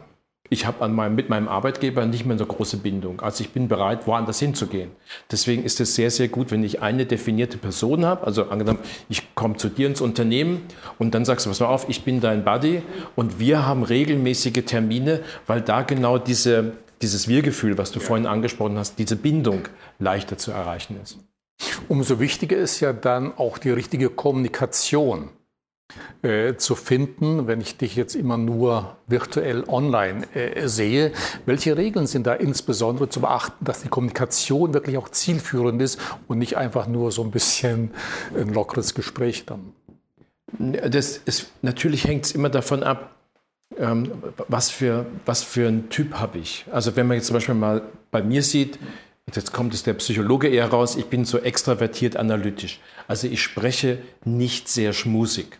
ich 0.50 0.66
habe 0.66 0.86
meinem, 0.88 1.14
mit 1.14 1.30
meinem 1.30 1.48
Arbeitgeber 1.48 2.04
nicht 2.04 2.26
mehr 2.26 2.36
so 2.36 2.44
große 2.44 2.76
Bindung. 2.76 3.20
Also 3.22 3.42
ich 3.42 3.50
bin 3.50 3.68
bereit, 3.68 4.06
woanders 4.06 4.38
hinzugehen. 4.38 4.90
Deswegen 5.30 5.64
ist 5.64 5.80
es 5.80 5.94
sehr, 5.94 6.10
sehr 6.10 6.28
gut, 6.28 6.50
wenn 6.50 6.62
ich 6.62 6.82
eine 6.82 7.06
definierte 7.06 7.56
Person 7.56 8.04
habe. 8.04 8.26
Also 8.26 8.50
angenommen, 8.50 8.80
ich 9.08 9.34
komme 9.34 9.56
zu 9.56 9.70
dir 9.70 9.86
ins 9.86 10.02
Unternehmen 10.02 10.62
und 10.98 11.14
dann 11.14 11.24
sagst 11.24 11.46
du, 11.46 11.50
pass 11.50 11.60
mal 11.60 11.66
auf, 11.66 11.88
ich 11.88 12.04
bin 12.04 12.20
dein 12.20 12.44
Buddy 12.44 12.82
und 13.16 13.38
wir 13.38 13.64
haben 13.64 13.82
regelmäßige 13.82 14.64
Termine, 14.66 15.20
weil 15.46 15.62
da 15.62 15.82
genau 15.82 16.18
diese, 16.18 16.72
dieses 17.00 17.28
Wir-Gefühl, 17.28 17.78
was 17.78 17.90
du 17.90 18.00
ja. 18.00 18.04
vorhin 18.04 18.26
angesprochen 18.26 18.76
hast, 18.76 18.98
diese 18.98 19.16
Bindung 19.16 19.62
leichter 19.98 20.36
zu 20.36 20.50
erreichen 20.50 21.00
ist. 21.02 21.18
Umso 21.88 22.20
wichtiger 22.20 22.58
ist 22.58 22.80
ja 22.80 22.92
dann 22.92 23.32
auch 23.38 23.56
die 23.56 23.70
richtige 23.70 24.10
Kommunikation 24.10 25.30
äh, 26.22 26.54
zu 26.56 26.74
finden, 26.74 27.46
wenn 27.46 27.60
ich 27.60 27.76
dich 27.76 27.96
jetzt 27.96 28.14
immer 28.14 28.36
nur 28.36 28.96
virtuell 29.06 29.64
online 29.66 30.26
äh, 30.34 30.68
sehe. 30.68 31.12
Welche 31.46 31.76
Regeln 31.76 32.06
sind 32.06 32.26
da 32.26 32.34
insbesondere 32.34 33.08
zu 33.08 33.20
beachten, 33.20 33.64
dass 33.64 33.82
die 33.82 33.88
Kommunikation 33.88 34.74
wirklich 34.74 34.96
auch 34.96 35.08
zielführend 35.08 35.82
ist 35.82 35.98
und 36.28 36.38
nicht 36.38 36.56
einfach 36.56 36.86
nur 36.86 37.12
so 37.12 37.22
ein 37.22 37.30
bisschen 37.30 37.90
ein 38.36 38.52
lockeres 38.52 38.94
Gespräch 38.94 39.44
dann? 39.46 39.72
Das 40.58 41.16
ist, 41.16 41.50
natürlich 41.62 42.04
hängt 42.04 42.26
es 42.26 42.32
immer 42.32 42.50
davon 42.50 42.82
ab, 42.82 43.16
ähm, 43.78 44.12
was, 44.48 44.70
für, 44.70 45.06
was 45.24 45.42
für 45.42 45.68
ein 45.68 45.88
Typ 45.88 46.14
habe 46.14 46.38
ich. 46.38 46.66
Also 46.70 46.94
wenn 46.96 47.06
man 47.06 47.16
jetzt 47.16 47.26
zum 47.26 47.34
Beispiel 47.34 47.54
mal 47.54 47.82
bei 48.10 48.22
mir 48.22 48.42
sieht, 48.42 48.78
jetzt 49.26 49.52
kommt 49.52 49.72
es 49.74 49.82
der 49.82 49.94
Psychologe 49.94 50.48
eher 50.48 50.68
raus, 50.68 50.96
ich 50.96 51.06
bin 51.06 51.24
so 51.24 51.38
extravertiert 51.38 52.16
analytisch. 52.16 52.80
Also 53.08 53.26
ich 53.26 53.42
spreche 53.42 53.98
nicht 54.24 54.68
sehr 54.68 54.92
schmusig. 54.92 55.58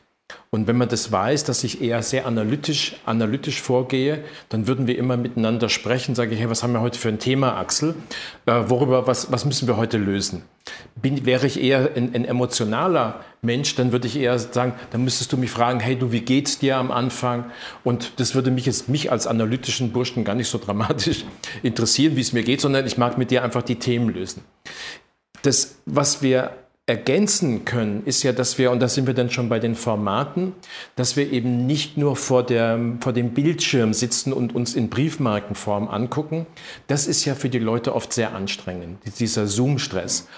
Und 0.50 0.66
wenn 0.66 0.76
man 0.76 0.88
das 0.88 1.10
weiß, 1.10 1.44
dass 1.44 1.64
ich 1.64 1.80
eher 1.80 2.02
sehr 2.02 2.26
analytisch, 2.26 2.96
analytisch 3.06 3.62
vorgehe, 3.62 4.22
dann 4.50 4.66
würden 4.66 4.86
wir 4.86 4.98
immer 4.98 5.16
miteinander 5.16 5.70
sprechen, 5.70 6.14
sage 6.14 6.34
ich, 6.34 6.40
hey, 6.40 6.50
was 6.50 6.62
haben 6.62 6.74
wir 6.74 6.82
heute 6.82 6.98
für 6.98 7.08
ein 7.08 7.18
Thema, 7.18 7.56
Axel? 7.56 7.94
Äh, 8.44 8.64
worüber, 8.66 9.06
was, 9.06 9.32
was 9.32 9.46
müssen 9.46 9.66
wir 9.66 9.78
heute 9.78 9.96
lösen? 9.96 10.42
Bin, 10.94 11.24
wäre 11.24 11.46
ich 11.46 11.60
eher 11.60 11.92
ein, 11.96 12.14
ein, 12.14 12.24
emotionaler 12.24 13.24
Mensch, 13.40 13.74
dann 13.76 13.92
würde 13.92 14.06
ich 14.06 14.16
eher 14.16 14.38
sagen, 14.38 14.74
dann 14.90 15.02
müsstest 15.04 15.32
du 15.32 15.38
mich 15.38 15.50
fragen, 15.50 15.80
hey 15.80 15.96
du, 15.96 16.12
wie 16.12 16.20
geht's 16.20 16.58
dir 16.58 16.76
am 16.76 16.90
Anfang? 16.90 17.50
Und 17.82 18.20
das 18.20 18.34
würde 18.34 18.50
mich 18.50 18.66
jetzt 18.66 18.88
mich 18.88 19.10
als 19.10 19.26
analytischen 19.26 19.92
Burschen 19.92 20.22
gar 20.22 20.34
nicht 20.34 20.48
so 20.48 20.58
dramatisch 20.58 21.24
interessieren, 21.62 22.14
wie 22.16 22.20
es 22.20 22.32
mir 22.32 22.42
geht, 22.42 22.60
sondern 22.60 22.86
ich 22.86 22.98
mag 22.98 23.16
mit 23.16 23.30
dir 23.30 23.42
einfach 23.42 23.62
die 23.62 23.76
Themen 23.76 24.10
lösen. 24.10 24.44
Das, 25.42 25.76
was 25.86 26.22
wir 26.22 26.52
ergänzen 26.92 27.64
können, 27.64 28.02
ist 28.04 28.22
ja, 28.22 28.32
dass 28.32 28.58
wir, 28.58 28.70
und 28.70 28.80
da 28.80 28.86
sind 28.86 29.06
wir 29.06 29.14
dann 29.14 29.30
schon 29.30 29.48
bei 29.48 29.58
den 29.58 29.74
Formaten, 29.74 30.52
dass 30.94 31.16
wir 31.16 31.32
eben 31.32 31.66
nicht 31.66 31.96
nur 31.96 32.16
vor, 32.16 32.44
der, 32.44 32.78
vor 33.00 33.14
dem 33.14 33.30
Bildschirm 33.30 33.94
sitzen 33.94 34.30
und 34.30 34.54
uns 34.54 34.74
in 34.74 34.90
Briefmarkenform 34.90 35.88
angucken. 35.88 36.44
Das 36.88 37.06
ist 37.06 37.24
ja 37.24 37.34
für 37.34 37.48
die 37.48 37.60
Leute 37.60 37.94
oft 37.94 38.12
sehr 38.12 38.34
anstrengend, 38.34 38.98
dieser 39.20 39.46
Zoom-Stress. 39.46 40.28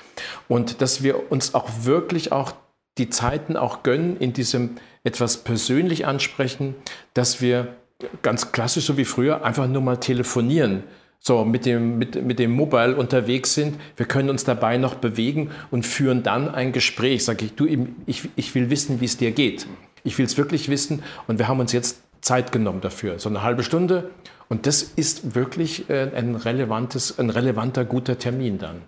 Und 0.47 0.81
dass 0.81 1.03
wir 1.03 1.33
uns 1.33 1.55
auch 1.55 1.69
wirklich 1.83 2.31
auch 2.31 2.53
die 2.99 3.11
Zeiten 3.11 3.57
auch 3.57 3.83
gönnen, 3.83 4.17
in 4.17 4.33
diesem 4.33 4.77
etwas 5.03 5.39
persönlich 5.39 6.07
ansprechen, 6.07 6.77
dass 7.15 7.41
wir 7.41 7.75
ganz 8.23 8.53
klassisch, 8.53 8.85
so 8.85 8.97
wie 8.97 9.05
früher, 9.05 9.45
einfach 9.45 9.67
nur 9.67 9.83
mal 9.83 9.97
telefonieren 9.97 10.85
so 11.27 11.45
mit 11.45 11.65
dem, 11.65 11.99
mit, 11.99 12.23
mit 12.23 12.39
dem 12.39 12.53
Mobile 12.53 12.97
unterwegs 12.97 13.55
sind. 13.55 13.77
Wir 13.97 14.05
können 14.05 14.29
uns 14.29 14.45
dabei 14.45 14.77
noch 14.77 14.97
bewegen 14.97 15.51
und 15.71 15.87
führen 15.87 16.23
dann 16.23 16.55
ein 16.55 16.73
Gespräch. 16.73 17.25
Sage 17.25 17.47
ich, 17.47 17.55
du, 17.55 17.67
ich, 18.05 18.29
ich 18.37 18.55
will 18.55 18.69
wissen, 18.69 19.01
wie 19.01 19.07
es 19.07 19.17
dir 19.17 19.31
geht. 19.31 19.67
Ich 20.03 20.19
will 20.19 20.27
es 20.27 20.37
wirklich 20.37 20.69
wissen 20.69 21.03
und 21.27 21.39
wir 21.39 21.49
haben 21.49 21.61
uns 21.61 21.73
jetzt 21.73 22.03
Zeit 22.21 22.53
genommen 22.53 22.83
dafür. 22.83 23.19
So 23.19 23.31
eine 23.31 23.43
halbe 23.43 23.63
Stunde. 23.63 24.11
Und 24.51 24.67
das 24.67 24.83
ist 24.83 25.35
wirklich 25.35 25.89
äh, 25.89 26.11
ein, 26.15 26.35
relevantes, 26.35 27.19
ein 27.19 27.31
relevanter, 27.31 27.87
guter 27.87 28.19
Termin 28.19 28.59
dann. 28.59 28.83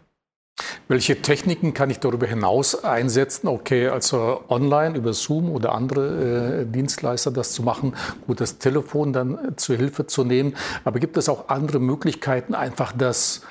Welche 0.89 1.21
Techniken 1.21 1.75
kann 1.75 1.91
ich 1.91 1.99
darüber 1.99 2.27
hinaus 2.27 2.85
einsetzen? 2.85 3.49
Okay, 3.49 3.89
also 3.89 4.45
online 4.49 4.97
über 4.97 5.13
Zoom 5.13 5.51
oder 5.51 5.75
andere 5.75 6.61
äh, 6.63 6.65
Dienstleister 6.65 7.33
das 7.33 7.53
zu 7.53 7.65
machen, 7.65 7.95
gut, 8.27 8.41
das 8.41 8.59
Telefon 8.59 9.13
dann 9.13 9.35
äh, 9.35 9.57
zur 9.57 9.77
Hilfe 9.77 10.07
zu 10.07 10.23
nehmen. 10.23 10.55
Aber 10.85 11.01
gibt 11.01 11.17
es 11.17 11.29
auch 11.29 11.49
andere 11.49 11.81
Möglichkeiten, 11.81 12.55
einfach 12.55 12.93
das 12.93 13.43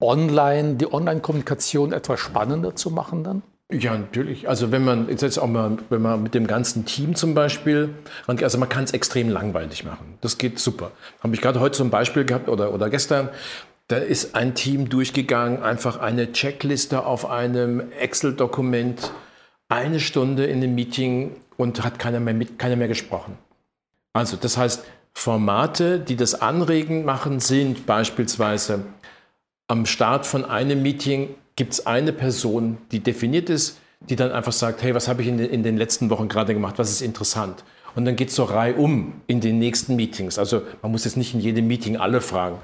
online, 0.00 0.76
die 0.76 0.90
Online-Kommunikation 0.90 1.92
etwas 1.92 2.18
spannender 2.20 2.74
zu 2.74 2.90
machen 2.90 3.24
dann? 3.24 3.42
Ja, 3.72 3.96
natürlich. 3.96 4.48
Also 4.48 4.72
wenn 4.72 4.84
man 4.84 5.08
jetzt 5.08 5.38
auch 5.38 5.46
mal, 5.46 5.76
wenn 5.90 6.02
man 6.02 6.22
mit 6.22 6.34
dem 6.34 6.46
ganzen 6.46 6.86
Team 6.86 7.14
zum 7.14 7.34
Beispiel, 7.34 7.90
also 8.26 8.58
man 8.58 8.68
kann 8.68 8.84
es 8.84 8.92
extrem 8.92 9.28
langweilig 9.28 9.84
machen. 9.84 10.18
Das 10.22 10.38
geht 10.38 10.58
super. 10.58 10.90
Habe 11.22 11.34
ich 11.34 11.40
gerade 11.40 11.60
heute 11.60 11.76
zum 11.76 11.90
Beispiel 11.90 12.24
gehabt 12.24 12.48
oder, 12.48 12.74
oder 12.74 12.90
gestern 12.90 13.28
Da 13.90 13.96
ist 13.96 14.36
ein 14.36 14.54
Team 14.54 14.88
durchgegangen, 14.88 15.64
einfach 15.64 15.98
eine 15.98 16.30
Checkliste 16.30 17.04
auf 17.04 17.28
einem 17.28 17.90
Excel-Dokument, 17.90 19.10
eine 19.68 19.98
Stunde 19.98 20.46
in 20.46 20.58
einem 20.58 20.76
Meeting 20.76 21.34
und 21.56 21.82
hat 21.82 21.98
keiner 21.98 22.20
mehr, 22.20 22.32
mit, 22.32 22.56
keiner 22.56 22.76
mehr 22.76 22.86
gesprochen. 22.86 23.36
Also 24.12 24.36
das 24.36 24.56
heißt, 24.56 24.84
Formate, 25.12 25.98
die 25.98 26.14
das 26.14 26.40
anregend 26.40 27.04
machen, 27.04 27.40
sind 27.40 27.84
beispielsweise 27.84 28.84
am 29.66 29.86
Start 29.86 30.24
von 30.24 30.44
einem 30.44 30.82
Meeting 30.82 31.34
gibt 31.56 31.72
es 31.72 31.84
eine 31.84 32.12
Person, 32.12 32.78
die 32.92 33.00
definiert 33.00 33.50
ist, 33.50 33.80
die 34.08 34.14
dann 34.14 34.30
einfach 34.30 34.52
sagt, 34.52 34.84
hey, 34.84 34.94
was 34.94 35.08
habe 35.08 35.22
ich 35.22 35.26
in 35.26 35.36
den, 35.36 35.50
in 35.50 35.64
den 35.64 35.76
letzten 35.76 36.10
Wochen 36.10 36.28
gerade 36.28 36.54
gemacht, 36.54 36.78
was 36.78 36.92
ist 36.92 37.02
interessant? 37.02 37.64
Und 37.96 38.04
dann 38.04 38.14
geht 38.14 38.28
es 38.28 38.36
so 38.36 38.44
reihum 38.44 39.14
in 39.26 39.40
den 39.40 39.58
nächsten 39.58 39.96
Meetings. 39.96 40.38
Also 40.38 40.62
man 40.80 40.92
muss 40.92 41.06
jetzt 41.06 41.16
nicht 41.16 41.34
in 41.34 41.40
jedem 41.40 41.66
Meeting 41.66 41.96
alle 41.96 42.20
fragen. 42.20 42.58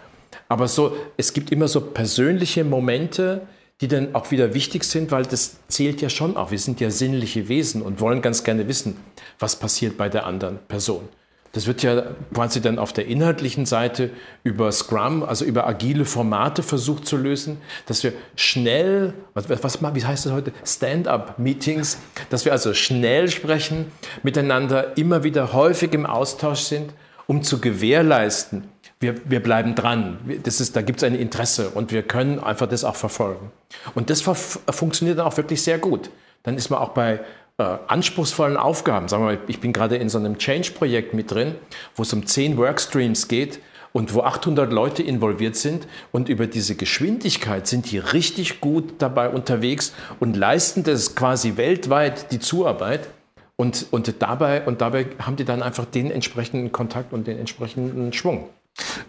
Aber 0.49 0.69
so, 0.69 0.97
es 1.17 1.33
gibt 1.33 1.51
immer 1.53 1.69
so 1.69 1.81
persönliche 1.81 2.65
Momente, 2.65 3.43
die 3.81 3.89
dann 3.89 4.15
auch 4.15 4.31
wieder 4.31 4.55
wichtig 4.55 4.85
sind, 4.85 5.11
weil 5.11 5.25
das 5.25 5.59
zählt 5.69 6.01
ja 6.01 6.09
schon 6.09 6.37
auch. 6.37 6.51
Wir 6.51 6.59
sind 6.59 6.81
ja 6.81 6.91
sinnliche 6.91 7.49
Wesen 7.49 7.83
und 7.83 8.01
wollen 8.01 8.23
ganz 8.23 8.43
gerne 8.43 8.69
wissen, 8.69 8.97
was 9.39 9.57
passiert 9.57 9.99
bei 9.99 10.09
der 10.09 10.25
anderen 10.25 10.59
Person. 10.67 11.09
Das 11.53 11.67
wird 11.67 11.83
ja 11.83 12.03
quasi 12.35 12.61
dann 12.61 12.79
auf 12.79 12.93
der 12.93 13.07
inhaltlichen 13.07 13.65
Seite 13.65 14.11
über 14.45 14.71
Scrum, 14.73 15.23
also 15.23 15.45
über 15.45 15.67
agile 15.67 16.05
Formate 16.05 16.63
versucht 16.63 17.07
zu 17.07 17.17
lösen, 17.17 17.59
dass 17.87 18.05
wir 18.05 18.13
schnell, 18.35 19.15
was, 19.33 19.49
was 19.49 19.83
wie 19.95 20.05
heißt 20.05 20.27
das 20.27 20.33
heute, 20.33 20.53
Stand-up-Meetings, 20.67 21.99
dass 22.29 22.45
wir 22.45 22.53
also 22.53 22.75
schnell 22.75 23.31
sprechen, 23.31 23.91
miteinander 24.23 24.99
immer 24.99 25.25
wieder 25.25 25.55
häufig 25.55 25.95
im 25.95 26.05
Austausch 26.05 26.61
sind, 26.61 26.93
um 27.27 27.43
zu 27.43 27.59
gewährleisten, 27.59 28.65
wir, 29.07 29.15
wir 29.25 29.41
bleiben 29.41 29.77
dran. 29.77 30.19
Das 30.43 30.61
ist, 30.61 30.75
da 30.75 30.83
gibt 30.83 30.99
es 30.99 31.05
ein 31.05 31.15
Interesse 31.15 31.71
und 31.71 31.93
wir 31.93 32.03
können 32.03 32.41
einfach 32.41 32.67
das 32.67 32.83
auch 32.83 32.97
verfolgen. 32.97 33.53
Und 33.95 34.11
das 34.11 34.21
funktioniert 34.21 35.19
dann 35.19 35.27
auch 35.27 35.37
wirklich 35.37 35.63
sehr 35.63 35.79
gut. 35.79 36.11
Dann 36.43 36.57
ist 36.57 36.71
man 36.71 36.81
auch 36.81 36.89
bei 36.89 37.21
äh, 37.59 37.63
anspruchsvollen 37.87 38.57
Aufgaben, 38.57 39.07
sagen 39.09 39.23
wir 39.23 39.37
mal, 39.37 39.39
ich 39.47 39.61
bin 39.61 39.73
gerade 39.73 39.97
in 39.97 40.09
so 40.09 40.19
einem 40.19 40.39
Change-Projekt 40.39 41.15
mit 41.15 41.31
drin, 41.31 41.55
wo 41.95 42.03
es 42.03 42.13
um 42.13 42.27
zehn 42.27 42.57
Workstreams 42.57 43.29
geht 43.29 43.61
und 43.93 44.13
wo 44.13 44.23
800 44.23 44.73
Leute 44.73 45.05
involviert 45.05 45.55
sind 45.55 45.87
und 46.11 46.29
über 46.29 46.49
diese 46.49 46.75
Geschwindigkeit 46.75 47.67
sind 47.69 47.91
die 47.91 47.99
richtig 47.99 48.61
gut 48.61 48.95
dabei 48.99 49.31
unterwegs 49.31 49.95
und 50.19 50.37
leisten 50.37 50.83
das 50.83 51.15
quasi 51.15 51.57
weltweit 51.57 52.33
die 52.33 52.41
Zuarbeit. 52.41 53.09
Und, 53.59 53.87
und, 53.91 54.15
dabei, 54.21 54.67
und 54.67 54.83
dabei 54.83 55.07
haben 55.19 55.37
die 55.37 55.47
dann 55.47 55.63
einfach 55.63 55.87
den 55.87 56.11
entsprechenden 56.11 56.73
Kontakt 56.73 57.15
und 57.15 57.27
den 57.27 57.39
entsprechenden 57.39 58.13
Schwung. 58.13 58.51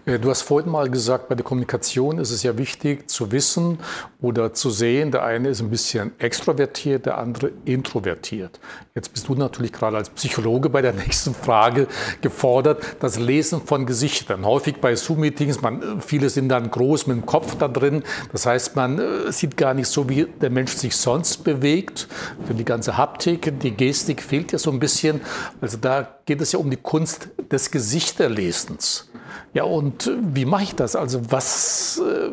Äh, 0.07 0.19
du 0.19 0.29
hast 0.29 0.41
vorhin 0.41 0.71
mal 0.71 0.89
gesagt, 0.89 1.27
bei 1.27 1.35
der 1.35 1.43
Kommunikation 1.43 2.17
ist 2.17 2.31
es 2.31 2.41
ja 2.41 2.57
wichtig 2.57 3.09
zu 3.09 3.31
wissen 3.31 3.79
oder 4.21 4.53
zu 4.53 4.69
sehen, 4.69 5.11
der 5.11 5.23
eine 5.23 5.49
ist 5.49 5.61
ein 5.61 5.69
bisschen 5.69 6.13
extrovertiert, 6.19 7.05
der 7.05 7.17
andere 7.17 7.51
introvertiert. 7.65 8.59
Jetzt 8.95 9.11
bist 9.11 9.27
du 9.27 9.35
natürlich 9.35 9.73
gerade 9.73 9.97
als 9.97 10.09
Psychologe 10.09 10.69
bei 10.69 10.81
der 10.81 10.93
nächsten 11.07 11.35
Frage 11.35 11.87
gefordert, 12.21 12.81
das 13.01 13.19
Lesen 13.19 13.61
von 13.61 13.85
Gesichtern. 13.85 14.45
Häufig 14.45 14.77
bei 14.77 14.95
Zoom-Meetings, 14.95 15.59
viele 15.99 16.29
sind 16.29 16.49
dann 16.49 16.71
groß 16.71 17.07
mit 17.07 17.17
dem 17.17 17.25
Kopf 17.25 17.57
da 17.57 17.67
drin. 17.67 18.03
Das 18.31 18.45
heißt, 18.45 18.75
man 18.75 18.99
äh, 18.99 19.31
sieht 19.31 19.57
gar 19.57 19.73
nicht 19.73 19.87
so, 19.87 20.07
wie 20.09 20.25
der 20.25 20.49
Mensch 20.49 20.71
sich 20.71 20.95
sonst 20.95 21.43
bewegt. 21.43 22.07
Für 22.45 22.53
die 22.53 22.65
ganze 22.65 22.95
Haptik, 22.95 23.59
die 23.59 23.71
Gestik 23.71 24.23
fehlt 24.23 24.53
ja 24.53 24.57
so 24.57 24.71
ein 24.71 24.79
bisschen. 24.79 25.21
Also 25.59 25.77
da 25.77 26.07
geht 26.25 26.41
es 26.41 26.53
ja 26.53 26.59
um 26.59 26.69
die 26.69 26.77
Kunst 26.77 27.29
des 27.51 27.71
Gesichterlesens. 27.71 29.09
Ja, 29.53 29.63
und 29.63 30.11
wie 30.33 30.45
mache 30.45 30.63
ich 30.63 30.75
das? 30.75 30.95
Also 30.95 31.31
was, 31.31 32.01
äh, 32.01 32.29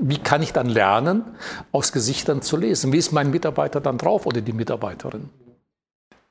wie 0.00 0.18
kann 0.18 0.42
ich 0.42 0.52
dann 0.52 0.68
lernen, 0.68 1.24
aus 1.72 1.92
Gesichtern 1.92 2.42
zu 2.42 2.56
lesen? 2.56 2.92
Wie 2.92 2.98
ist 2.98 3.12
mein 3.12 3.30
Mitarbeiter 3.30 3.80
dann 3.80 3.98
drauf 3.98 4.26
oder 4.26 4.40
die 4.40 4.52
Mitarbeiterin? 4.52 5.30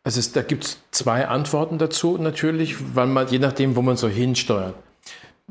Also 0.03 0.19
es, 0.19 0.31
da 0.31 0.41
gibt 0.43 0.65
es 0.65 0.79
zwei 0.91 1.27
Antworten 1.27 1.77
dazu 1.79 2.17
natürlich, 2.17 2.95
weil 2.95 3.07
man, 3.07 3.27
je 3.27 3.39
nachdem, 3.39 3.75
wo 3.75 3.81
man 3.81 3.97
so 3.97 4.07
hinsteuert 4.07 4.75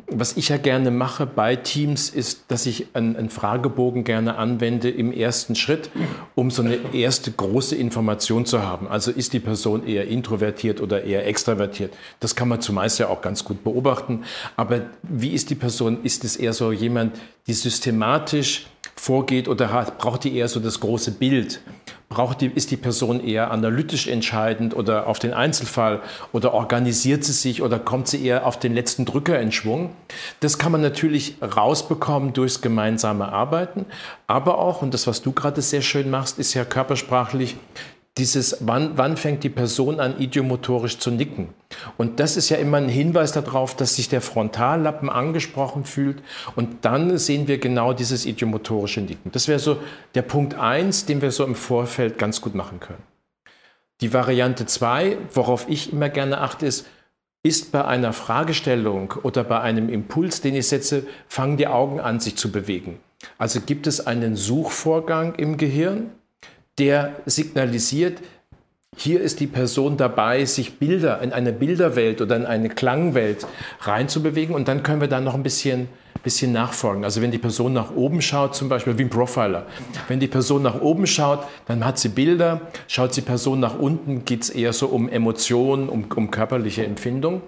was 0.07 0.37
ich 0.37 0.49
ja 0.49 0.57
gerne 0.57 0.91
mache 0.91 1.27
bei 1.27 1.57
Teams, 1.57 2.11
ist, 2.11 2.45
dass 2.49 2.67
ich 2.67 2.89
einen, 2.95 3.17
einen, 3.17 3.31
Fragebogen 3.31 4.05
gerne 4.05 4.37
anwende 4.37 4.91
im 4.91 5.13
ersten 5.13 5.55
Schritt, 5.55 5.91
um 6.35 6.51
so 6.51 6.63
eine 6.63 6.95
erste 6.95 7.31
große 7.31 7.75
Information 7.75 8.47
zu 8.47 8.63
haben. 8.63 8.87
Also 8.87 9.11
ist 9.11 9.33
die 9.33 9.41
Person 9.41 9.87
eher 9.87 10.07
introvertiert 10.07 10.81
oder 10.81 11.05
eher 11.05 11.27
extravertiert? 11.27 11.95
Das 12.21 12.35
kann 12.35 12.49
man 12.49 12.61
zumeist 12.61 12.99
ja 12.99 13.09
auch 13.09 13.23
ganz 13.23 13.45
gut 13.45 13.65
beobachten. 13.65 14.25
Aber 14.57 14.83
wie 15.03 15.31
ist 15.31 15.51
die 15.51 15.55
Person? 15.55 16.05
Ist 16.05 16.25
es 16.25 16.37
eher 16.37 16.53
so 16.53 16.73
jemand, 16.73 17.19
die 17.47 17.55
systematisch 17.55 18.67
vorgeht 18.97 19.49
oder 19.49 19.73
hat, 19.73 19.99
braucht 19.99 20.25
die 20.25 20.37
eher 20.37 20.49
so 20.49 20.61
das 20.61 20.81
große 20.81 21.13
Bild? 21.13 21.61
Braucht 22.09 22.41
die, 22.41 22.47
ist 22.47 22.71
die 22.71 22.77
Person 22.77 23.25
eher 23.25 23.51
analytisch 23.51 24.07
entscheidend 24.07 24.77
oder 24.77 25.07
auf 25.07 25.19
den 25.19 25.33
Einzelfall 25.33 26.01
oder 26.33 26.55
organisiert 26.55 27.25
sie 27.25 27.33
sich 27.33 27.63
oder 27.63 27.79
kommt 27.79 28.09
sie 28.09 28.25
eher 28.25 28.47
auf 28.47 28.59
den 28.59 28.75
letzten 28.75 29.05
Drücker 29.05 29.41
in 29.41 29.53
Schwung? 29.53 29.91
Das 30.41 30.59
kann 30.59 30.71
man 30.71 30.81
natürlich 30.81 31.37
rausbekommen 31.43 32.33
durchs 32.33 32.61
gemeinsame 32.61 33.33
Arbeiten, 33.33 33.87
aber 34.27 34.59
auch, 34.59 34.83
und 34.83 34.95
das, 34.95 35.07
was 35.07 35.23
du 35.23 35.33
gerade 35.33 35.63
sehr 35.63 35.83
schön 35.83 36.11
machst, 36.11 36.39
ist 36.39 36.55
ja 36.55 36.65
körpersprachlich 36.65 37.57
dieses, 38.17 38.59
wann, 38.61 38.97
wann 38.97 39.17
fängt 39.17 39.43
die 39.43 39.49
Person 39.49 39.99
an, 39.99 40.21
idiomotorisch 40.21 40.99
zu 40.99 41.11
nicken? 41.11 41.49
Und 41.97 42.21
das 42.21 42.37
ist 42.37 42.49
ja 42.49 42.59
immer 42.59 42.77
ein 42.77 42.89
Hinweis 42.89 43.33
darauf, 43.33 43.75
dass 43.75 43.97
sich 43.97 44.09
der 44.09 44.21
Frontallappen 44.21 45.11
angesprochen 45.11 45.85
fühlt. 45.85 46.23
Und 46.55 46.85
dann 46.85 47.19
sehen 47.19 47.49
wir 47.49 47.59
genau 47.59 47.93
dieses 47.93 48.25
idiomotorische 48.25 49.01
Nicken. 49.01 49.33
Das 49.33 49.49
wäre 49.49 49.59
so 49.59 49.79
der 50.15 50.23
Punkt 50.23 50.55
eins, 50.55 51.07
den 51.07 51.23
wir 51.23 51.33
so 51.33 51.45
im 51.45 51.57
Vorfeld 51.57 52.17
ganz 52.19 52.41
gut 52.41 52.55
machen 52.55 52.79
können. 52.79 53.03
Die 54.01 54.13
Variante 54.13 54.67
zwei, 54.67 55.19
worauf 55.33 55.69
ich 55.69 55.93
immer 55.93 56.09
gerne 56.09 56.41
achte, 56.41 56.67
ist, 56.67 56.87
ist 57.43 57.73
bei 57.73 57.85
einer 57.85 58.13
Fragestellung 58.13 59.15
oder 59.23 59.45
bei 59.45 59.61
einem 59.61 59.89
Impuls, 59.89 60.41
den 60.41 60.55
ich 60.55 60.69
setze, 60.69 61.07
fangen 61.29 61.57
die 61.57 61.67
Augen 61.67 62.01
an, 62.01 62.21
sich 62.21 62.37
zu 62.37 62.51
bewegen. 62.51 63.01
Also 63.39 63.61
gibt 63.61 63.87
es 63.87 64.07
einen 64.07 64.37
Suchvorgang 64.37 65.35
im 65.35 65.57
Gehirn, 65.57 66.11
der 66.79 67.23
signalisiert, 67.27 68.21
hier 68.97 69.21
ist 69.21 69.41
die 69.41 69.47
Person 69.47 69.97
dabei, 69.97 70.45
sich 70.45 70.79
Bilder 70.79 71.21
in 71.23 71.33
eine 71.33 71.53
Bilderwelt 71.53 72.21
oder 72.21 72.37
in 72.37 72.47
eine 72.47 72.69
Klangwelt 72.69 73.47
reinzubewegen 73.81 74.55
und 74.55 74.69
dann 74.69 74.83
können 74.83 75.01
wir 75.01 75.09
da 75.09 75.21
noch 75.21 75.35
ein 75.35 75.43
bisschen, 75.43 75.89
bisschen 76.23 76.53
nachfolgen. 76.53 77.05
Also 77.05 77.21
wenn 77.21 77.31
die 77.31 77.39
Person 77.39 77.73
nach 77.73 77.95
oben 77.95 78.23
schaut, 78.23 78.55
zum 78.55 78.69
Beispiel 78.69 78.97
wie 78.99 79.03
ein 79.03 79.11
Profiler, 79.11 79.67
wenn 80.09 80.21
die 80.21 80.27
Person 80.27 80.63
nach 80.63 80.81
oben 80.81 81.07
schaut, 81.07 81.47
dann 81.67 81.85
hat 81.85 81.99
sie 81.99 82.09
Bilder, 82.09 82.61
schaut 82.89 83.17
die 83.17 83.21
Person 83.21 83.61
nach 83.61 83.79
unten, 83.79 84.25
geht 84.25 84.43
es 84.43 84.51
eher 84.51 84.73
so 84.73 84.87
um 84.87 85.09
Emotionen, 85.09 85.89
um, 85.89 86.07
um 86.15 86.31
körperliche 86.31 86.85
Empfindung. 86.85 87.43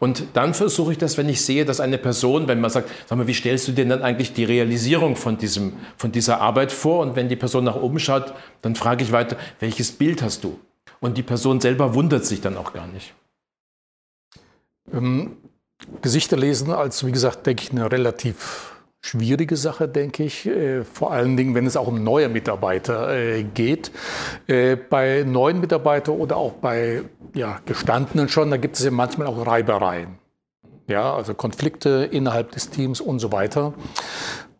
Und 0.00 0.24
dann 0.34 0.54
versuche 0.54 0.92
ich 0.92 0.98
das, 0.98 1.16
wenn 1.16 1.28
ich 1.28 1.40
sehe, 1.40 1.64
dass 1.64 1.80
eine 1.80 1.98
Person, 1.98 2.48
wenn 2.48 2.60
man 2.60 2.70
sagt, 2.70 2.90
sag 3.06 3.16
mal, 3.16 3.26
wie 3.26 3.34
stellst 3.34 3.68
du 3.68 3.72
dir 3.72 3.86
dann 3.86 4.02
eigentlich 4.02 4.32
die 4.32 4.44
Realisierung 4.44 5.16
von, 5.16 5.38
diesem, 5.38 5.74
von 5.96 6.12
dieser 6.12 6.40
Arbeit 6.40 6.72
vor? 6.72 7.00
Und 7.00 7.16
wenn 7.16 7.28
die 7.28 7.36
Person 7.36 7.64
nach 7.64 7.76
oben 7.76 7.98
schaut, 7.98 8.34
dann 8.62 8.74
frage 8.74 9.04
ich 9.04 9.12
weiter, 9.12 9.36
welches 9.60 9.92
Bild 9.92 10.22
hast 10.22 10.44
du? 10.44 10.58
Und 11.04 11.18
die 11.18 11.22
Person 11.22 11.60
selber 11.60 11.92
wundert 11.92 12.24
sich 12.24 12.40
dann 12.40 12.56
auch 12.56 12.72
gar 12.72 12.86
nicht. 12.86 13.12
Ähm, 14.90 15.36
Gesichter 16.00 16.38
lesen 16.38 16.72
als, 16.72 17.04
wie 17.04 17.12
gesagt, 17.12 17.46
denke 17.46 17.62
ich, 17.62 17.72
eine 17.72 17.92
relativ 17.92 18.72
schwierige 19.02 19.58
Sache, 19.58 19.86
denke 19.86 20.24
ich. 20.24 20.46
Äh, 20.46 20.82
vor 20.82 21.12
allen 21.12 21.36
Dingen, 21.36 21.54
wenn 21.54 21.66
es 21.66 21.76
auch 21.76 21.88
um 21.88 22.02
neue 22.02 22.30
Mitarbeiter 22.30 23.14
äh, 23.14 23.42
geht. 23.42 23.90
Äh, 24.46 24.76
bei 24.76 25.24
neuen 25.26 25.60
Mitarbeitern 25.60 26.16
oder 26.16 26.38
auch 26.38 26.52
bei 26.52 27.02
ja, 27.34 27.60
Gestandenen 27.66 28.30
schon, 28.30 28.50
da 28.50 28.56
gibt 28.56 28.76
es 28.76 28.84
ja 28.86 28.90
manchmal 28.90 29.26
auch 29.26 29.46
Reibereien. 29.46 30.18
Ja, 30.86 31.14
also 31.14 31.34
Konflikte 31.34 32.08
innerhalb 32.10 32.52
des 32.52 32.70
Teams 32.70 33.02
und 33.02 33.18
so 33.18 33.30
weiter. 33.30 33.74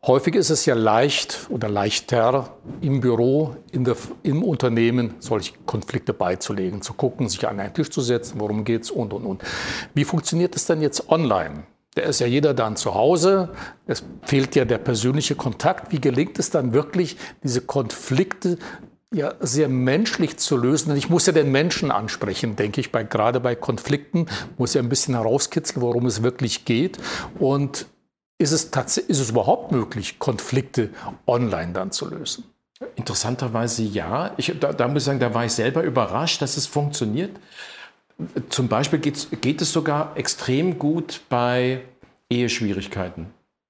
Häufig 0.07 0.35
ist 0.35 0.51
es 0.51 0.67
ja 0.67 0.75
leicht 0.75 1.47
oder 1.49 1.71
leichter 1.71 2.59
im 2.83 3.01
Büro, 3.01 3.57
der, 3.73 3.97
im 4.23 4.43
Unternehmen 4.43 5.15
solche 5.19 5.55
Konflikte 5.65 6.13
beizulegen, 6.13 6.83
zu 6.83 6.93
gucken, 6.93 7.31
sich 7.31 7.49
an 7.49 7.59
einen 7.59 7.73
Tisch 7.73 7.89
zu 7.89 8.03
setzen, 8.03 8.39
worum 8.39 8.65
geht 8.65 8.83
es 8.83 8.91
und, 8.91 9.15
und, 9.15 9.25
und. 9.25 9.43
Wie 9.95 10.05
funktioniert 10.05 10.57
es 10.57 10.67
denn 10.67 10.83
jetzt 10.83 11.09
online? 11.09 11.63
Da 11.95 12.03
ist 12.03 12.21
ja 12.21 12.27
jeder 12.27 12.53
dann 12.53 12.77
zu 12.77 12.95
Hause, 12.95 13.51
es 13.87 14.05
fehlt 14.25 14.55
ja 14.57 14.67
der 14.67 14.77
persönliche 14.77 15.37
Kontakt. 15.37 15.91
Wie 15.91 16.01
gelingt 16.01 16.39
es 16.39 16.51
dann 16.51 16.75
wirklich, 16.75 17.17
diese 17.43 17.63
Konflikte 17.63 18.59
ja 19.11 19.35
sehr 19.41 19.69
menschlich 19.69 20.37
zu 20.37 20.57
lösen. 20.57 20.89
Denn 20.89 20.99
ich 20.99 21.09
muss 21.09 21.27
ja 21.27 21.33
den 21.33 21.51
Menschen 21.51 21.91
ansprechen, 21.91 22.57
denke 22.57 22.81
ich, 22.81 22.93
bei, 22.93 23.05
gerade 23.05 23.41
bei 23.41 23.55
Konflikten 23.55 24.27
muss 24.59 24.75
ja 24.75 24.83
ein 24.83 24.89
bisschen 24.89 25.15
herauskitzeln, 25.15 25.81
worum 25.81 26.07
es 26.07 26.23
wirklich 26.23 26.65
geht. 26.65 26.99
Und 27.39 27.87
ist 28.39 28.53
es, 28.53 28.97
ist 28.97 29.21
es 29.21 29.31
überhaupt 29.31 29.73
möglich, 29.73 30.19
Konflikte 30.19 30.91
online 31.27 31.73
dann 31.73 31.93
zu 31.93 32.09
lösen? 32.09 32.45
Interessanterweise 32.97 33.83
ja. 33.83 34.33
Ich, 34.37 34.53
da, 34.59 34.73
da, 34.73 34.89
muss 34.89 35.03
ich 35.03 35.07
sagen, 35.07 35.21
da 35.21 35.33
war 35.33 35.45
ich 35.45 35.53
selber 35.53 35.83
überrascht, 35.83 36.43
dass 36.43 36.57
es 36.57 36.67
funktioniert. 36.67 37.31
Zum 38.49 38.69
Beispiel 38.69 38.99
geht 38.99 39.61
es 39.61 39.73
sogar 39.73 40.17
extrem 40.17 40.79
gut 40.79 41.21
bei 41.29 41.83
Eheschwierigkeiten. 42.31 43.27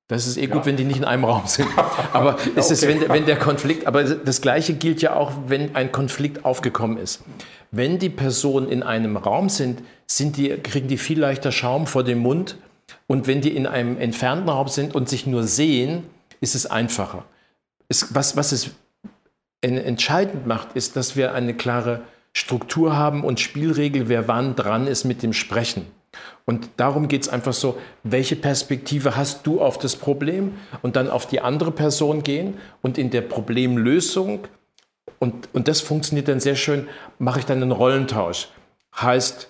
Das 0.08 0.26
ist 0.26 0.36
eh 0.36 0.46
gut, 0.46 0.62
ja. 0.62 0.66
wenn 0.66 0.76
die 0.76 0.84
nicht 0.84 0.98
in 0.98 1.04
einem 1.04 1.24
Raum 1.24 1.46
sind. 1.46 1.68
Aber 2.12 2.36
es 2.54 2.66
okay. 2.66 2.74
ist, 2.74 2.86
wenn, 2.86 3.08
wenn 3.08 3.24
der 3.24 3.38
Konflikt, 3.38 3.86
aber 3.86 4.04
das 4.04 4.42
Gleiche 4.42 4.74
gilt 4.74 5.00
ja 5.00 5.16
auch, 5.16 5.32
wenn 5.46 5.74
ein 5.74 5.92
Konflikt 5.92 6.44
aufgekommen 6.44 6.98
ist. 6.98 7.22
Wenn 7.70 7.98
die 7.98 8.10
Personen 8.10 8.68
in 8.68 8.82
einem 8.82 9.16
Raum 9.16 9.48
sind, 9.48 9.80
sind 10.06 10.36
die, 10.36 10.50
kriegen 10.50 10.88
die 10.88 10.98
viel 10.98 11.18
leichter 11.18 11.52
Schaum 11.52 11.86
vor 11.86 12.04
dem 12.04 12.18
Mund. 12.18 12.58
Und 13.06 13.26
wenn 13.26 13.40
die 13.40 13.54
in 13.54 13.66
einem 13.66 13.98
entfernten 13.98 14.48
Raum 14.48 14.68
sind 14.68 14.94
und 14.94 15.08
sich 15.08 15.26
nur 15.26 15.44
sehen, 15.44 16.04
ist 16.40 16.54
es 16.54 16.66
einfacher. 16.66 17.24
Es, 17.88 18.14
was, 18.14 18.36
was 18.36 18.52
es 18.52 18.70
entscheidend 19.60 20.46
macht, 20.46 20.74
ist, 20.74 20.96
dass 20.96 21.16
wir 21.16 21.34
eine 21.34 21.54
klare 21.54 22.02
Struktur 22.34 22.96
haben 22.96 23.24
und 23.24 23.40
Spielregel, 23.40 24.08
wer 24.08 24.28
wann 24.28 24.56
dran 24.56 24.86
ist 24.86 25.04
mit 25.04 25.22
dem 25.22 25.32
Sprechen. 25.32 25.86
Und 26.44 26.68
darum 26.76 27.08
geht 27.08 27.22
es 27.22 27.28
einfach 27.28 27.52
so, 27.52 27.78
welche 28.02 28.36
Perspektive 28.36 29.16
hast 29.16 29.46
du 29.46 29.60
auf 29.60 29.78
das 29.78 29.96
Problem 29.96 30.54
und 30.82 30.96
dann 30.96 31.08
auf 31.08 31.26
die 31.26 31.40
andere 31.40 31.70
Person 31.70 32.22
gehen 32.22 32.58
und 32.82 32.98
in 32.98 33.10
der 33.10 33.22
Problemlösung, 33.22 34.46
und, 35.18 35.48
und 35.54 35.68
das 35.68 35.80
funktioniert 35.80 36.28
dann 36.28 36.40
sehr 36.40 36.56
schön, 36.56 36.88
mache 37.18 37.38
ich 37.38 37.46
dann 37.46 37.62
einen 37.62 37.72
Rollentausch. 37.72 38.48
Heißt, 38.94 39.48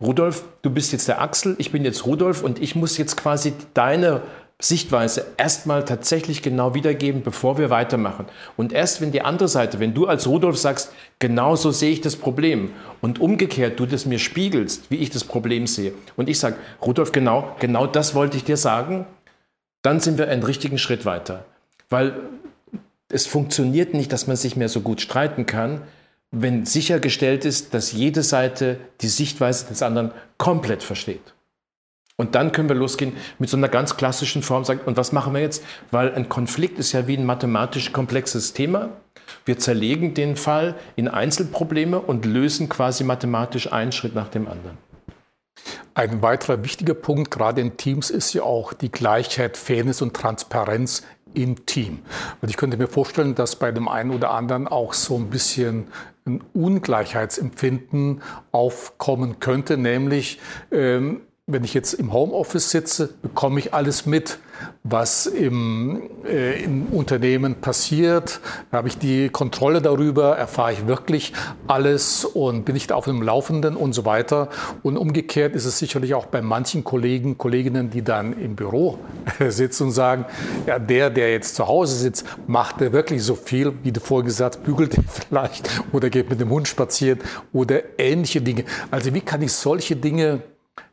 Rudolf, 0.00 0.44
du 0.62 0.70
bist 0.70 0.92
jetzt 0.92 1.08
der 1.08 1.20
Axel, 1.20 1.56
ich 1.58 1.72
bin 1.72 1.84
jetzt 1.84 2.06
Rudolf 2.06 2.42
und 2.42 2.60
ich 2.60 2.74
muss 2.74 2.98
jetzt 2.98 3.16
quasi 3.16 3.54
deine 3.74 4.22
Sichtweise 4.58 5.26
erstmal 5.36 5.84
tatsächlich 5.84 6.40
genau 6.40 6.74
wiedergeben, 6.74 7.22
bevor 7.22 7.58
wir 7.58 7.68
weitermachen. 7.68 8.24
Und 8.56 8.72
erst 8.72 9.02
wenn 9.02 9.12
die 9.12 9.20
andere 9.20 9.48
Seite, 9.48 9.80
wenn 9.80 9.92
du 9.92 10.06
als 10.06 10.26
Rudolf 10.26 10.56
sagst, 10.56 10.92
genau 11.18 11.56
so 11.56 11.70
sehe 11.70 11.92
ich 11.92 12.00
das 12.00 12.16
Problem 12.16 12.70
und 13.02 13.20
umgekehrt 13.20 13.78
du 13.78 13.84
das 13.84 14.06
mir 14.06 14.18
spiegelst, 14.18 14.90
wie 14.90 14.96
ich 14.96 15.10
das 15.10 15.24
Problem 15.24 15.66
sehe 15.66 15.92
und 16.16 16.30
ich 16.30 16.38
sage, 16.38 16.56
Rudolf, 16.80 17.12
genau, 17.12 17.54
genau 17.60 17.86
das 17.86 18.14
wollte 18.14 18.38
ich 18.38 18.44
dir 18.44 18.56
sagen, 18.56 19.06
dann 19.82 20.00
sind 20.00 20.16
wir 20.16 20.28
einen 20.28 20.42
richtigen 20.42 20.78
Schritt 20.78 21.04
weiter. 21.04 21.44
Weil 21.90 22.14
es 23.10 23.26
funktioniert 23.26 23.94
nicht, 23.94 24.12
dass 24.12 24.26
man 24.26 24.36
sich 24.36 24.56
mehr 24.56 24.68
so 24.68 24.80
gut 24.80 25.00
streiten 25.00 25.46
kann, 25.46 25.82
wenn 26.30 26.66
sichergestellt 26.66 27.44
ist, 27.44 27.72
dass 27.74 27.92
jede 27.92 28.22
Seite 28.22 28.78
die 29.00 29.08
Sichtweise 29.08 29.66
des 29.66 29.82
anderen 29.82 30.12
komplett 30.38 30.82
versteht. 30.82 31.34
Und 32.18 32.34
dann 32.34 32.50
können 32.50 32.68
wir 32.68 32.76
losgehen 32.76 33.12
mit 33.38 33.50
so 33.50 33.58
einer 33.58 33.68
ganz 33.68 33.96
klassischen 33.96 34.42
Form. 34.42 34.64
Sagen, 34.64 34.80
und 34.86 34.96
was 34.96 35.12
machen 35.12 35.34
wir 35.34 35.40
jetzt? 35.40 35.62
Weil 35.90 36.14
ein 36.14 36.28
Konflikt 36.28 36.78
ist 36.78 36.92
ja 36.92 37.06
wie 37.06 37.16
ein 37.16 37.26
mathematisch 37.26 37.92
komplexes 37.92 38.54
Thema. 38.54 38.88
Wir 39.44 39.58
zerlegen 39.58 40.14
den 40.14 40.36
Fall 40.36 40.76
in 40.96 41.08
Einzelprobleme 41.08 42.00
und 42.00 42.24
lösen 42.24 42.68
quasi 42.68 43.04
mathematisch 43.04 43.70
einen 43.70 43.92
Schritt 43.92 44.14
nach 44.14 44.28
dem 44.28 44.48
anderen. 44.48 44.78
Ein 45.94 46.22
weiterer 46.22 46.64
wichtiger 46.64 46.94
Punkt, 46.94 47.30
gerade 47.30 47.60
in 47.60 47.76
Teams, 47.76 48.10
ist 48.10 48.32
ja 48.32 48.42
auch 48.42 48.72
die 48.72 48.90
Gleichheit, 48.90 49.56
Fairness 49.56 50.00
und 50.00 50.14
Transparenz 50.14 51.02
im 51.34 51.66
Team. 51.66 52.00
Und 52.40 52.48
ich 52.48 52.56
könnte 52.56 52.76
mir 52.76 52.88
vorstellen, 52.88 53.34
dass 53.34 53.56
bei 53.56 53.72
dem 53.72 53.88
einen 53.88 54.10
oder 54.10 54.30
anderen 54.30 54.68
auch 54.68 54.92
so 54.94 55.16
ein 55.16 55.28
bisschen 55.28 55.88
ein 56.26 56.42
Ungleichheitsempfinden 56.52 58.22
aufkommen 58.52 59.38
könnte, 59.40 59.78
nämlich 59.78 60.40
ähm, 60.72 61.22
wenn 61.48 61.62
ich 61.62 61.74
jetzt 61.74 61.92
im 61.92 62.12
Homeoffice 62.12 62.72
sitze, 62.72 63.08
bekomme 63.22 63.60
ich 63.60 63.72
alles 63.72 64.04
mit, 64.04 64.40
was 64.82 65.26
im, 65.26 66.02
äh, 66.26 66.60
im 66.64 66.86
Unternehmen 66.86 67.54
passiert. 67.60 68.40
Da 68.72 68.78
habe 68.78 68.88
ich 68.88 68.98
die 68.98 69.28
Kontrolle 69.28 69.80
darüber, 69.80 70.36
erfahre 70.36 70.72
ich 70.72 70.88
wirklich 70.88 71.32
alles 71.68 72.24
und 72.24 72.64
bin 72.64 72.74
nicht 72.74 72.90
auf 72.90 73.04
dem 73.04 73.22
Laufenden 73.22 73.76
und 73.76 73.92
so 73.92 74.04
weiter. 74.04 74.48
Und 74.82 74.96
umgekehrt 74.96 75.54
ist 75.54 75.66
es 75.66 75.78
sicherlich 75.78 76.14
auch 76.14 76.26
bei 76.26 76.42
manchen 76.42 76.82
Kollegen, 76.82 77.38
Kolleginnen, 77.38 77.90
die 77.90 78.02
dann 78.02 78.32
im 78.40 78.56
Büro 78.56 78.98
sitzen 79.48 79.84
und 79.84 79.92
sagen, 79.92 80.24
ja, 80.66 80.80
der, 80.80 81.10
der 81.10 81.30
jetzt 81.30 81.54
zu 81.54 81.68
Hause 81.68 81.94
sitzt, 81.94 82.26
macht 82.48 82.80
der 82.80 82.92
wirklich 82.92 83.22
so 83.22 83.36
viel, 83.36 83.72
wie 83.84 83.92
du 83.92 84.00
vorhin 84.00 84.26
gesagt 84.26 84.56
hast, 84.56 84.64
bügelt 84.64 84.96
er 84.96 85.04
vielleicht 85.08 85.70
oder 85.92 86.10
geht 86.10 86.28
mit 86.28 86.40
dem 86.40 86.50
Hund 86.50 86.66
spazieren 86.66 87.20
oder 87.52 87.82
ähnliche 87.98 88.40
Dinge. 88.40 88.64
Also 88.90 89.14
wie 89.14 89.20
kann 89.20 89.42
ich 89.42 89.52
solche 89.52 89.94
Dinge 89.94 90.42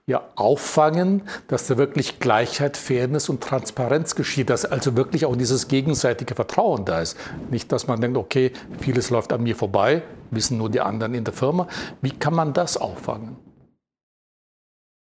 ja 0.06 0.30
auffangen, 0.36 1.22
dass 1.48 1.68
da 1.68 1.78
wirklich 1.78 2.20
Gleichheit, 2.20 2.76
Fairness 2.76 3.30
und 3.30 3.42
Transparenz 3.42 4.16
geschieht, 4.16 4.50
dass 4.50 4.66
also 4.66 4.98
wirklich 4.98 5.26
auch 5.26 5.36
dieses 5.36 5.70
gegenseitige 5.70 6.36
Vertrauen 6.36 6.84
da 6.84 7.02
ist. 7.02 7.18
Nicht, 7.50 7.72
dass 7.72 7.88
man 7.88 8.02
denkt, 8.02 8.18
okay, 8.18 8.52
vieles 8.80 9.10
läuft 9.10 9.32
an 9.32 9.44
mir 9.44 9.56
vorbei, 9.56 10.04
wissen 10.32 10.58
nur 10.58 10.70
die 10.70 10.82
anderen 10.82 11.14
in 11.14 11.24
der 11.24 11.34
Firma. 11.34 11.68
Wie 12.02 12.12
kann 12.12 12.36
man 12.36 12.54
das 12.54 12.76
auffangen? 12.76 13.38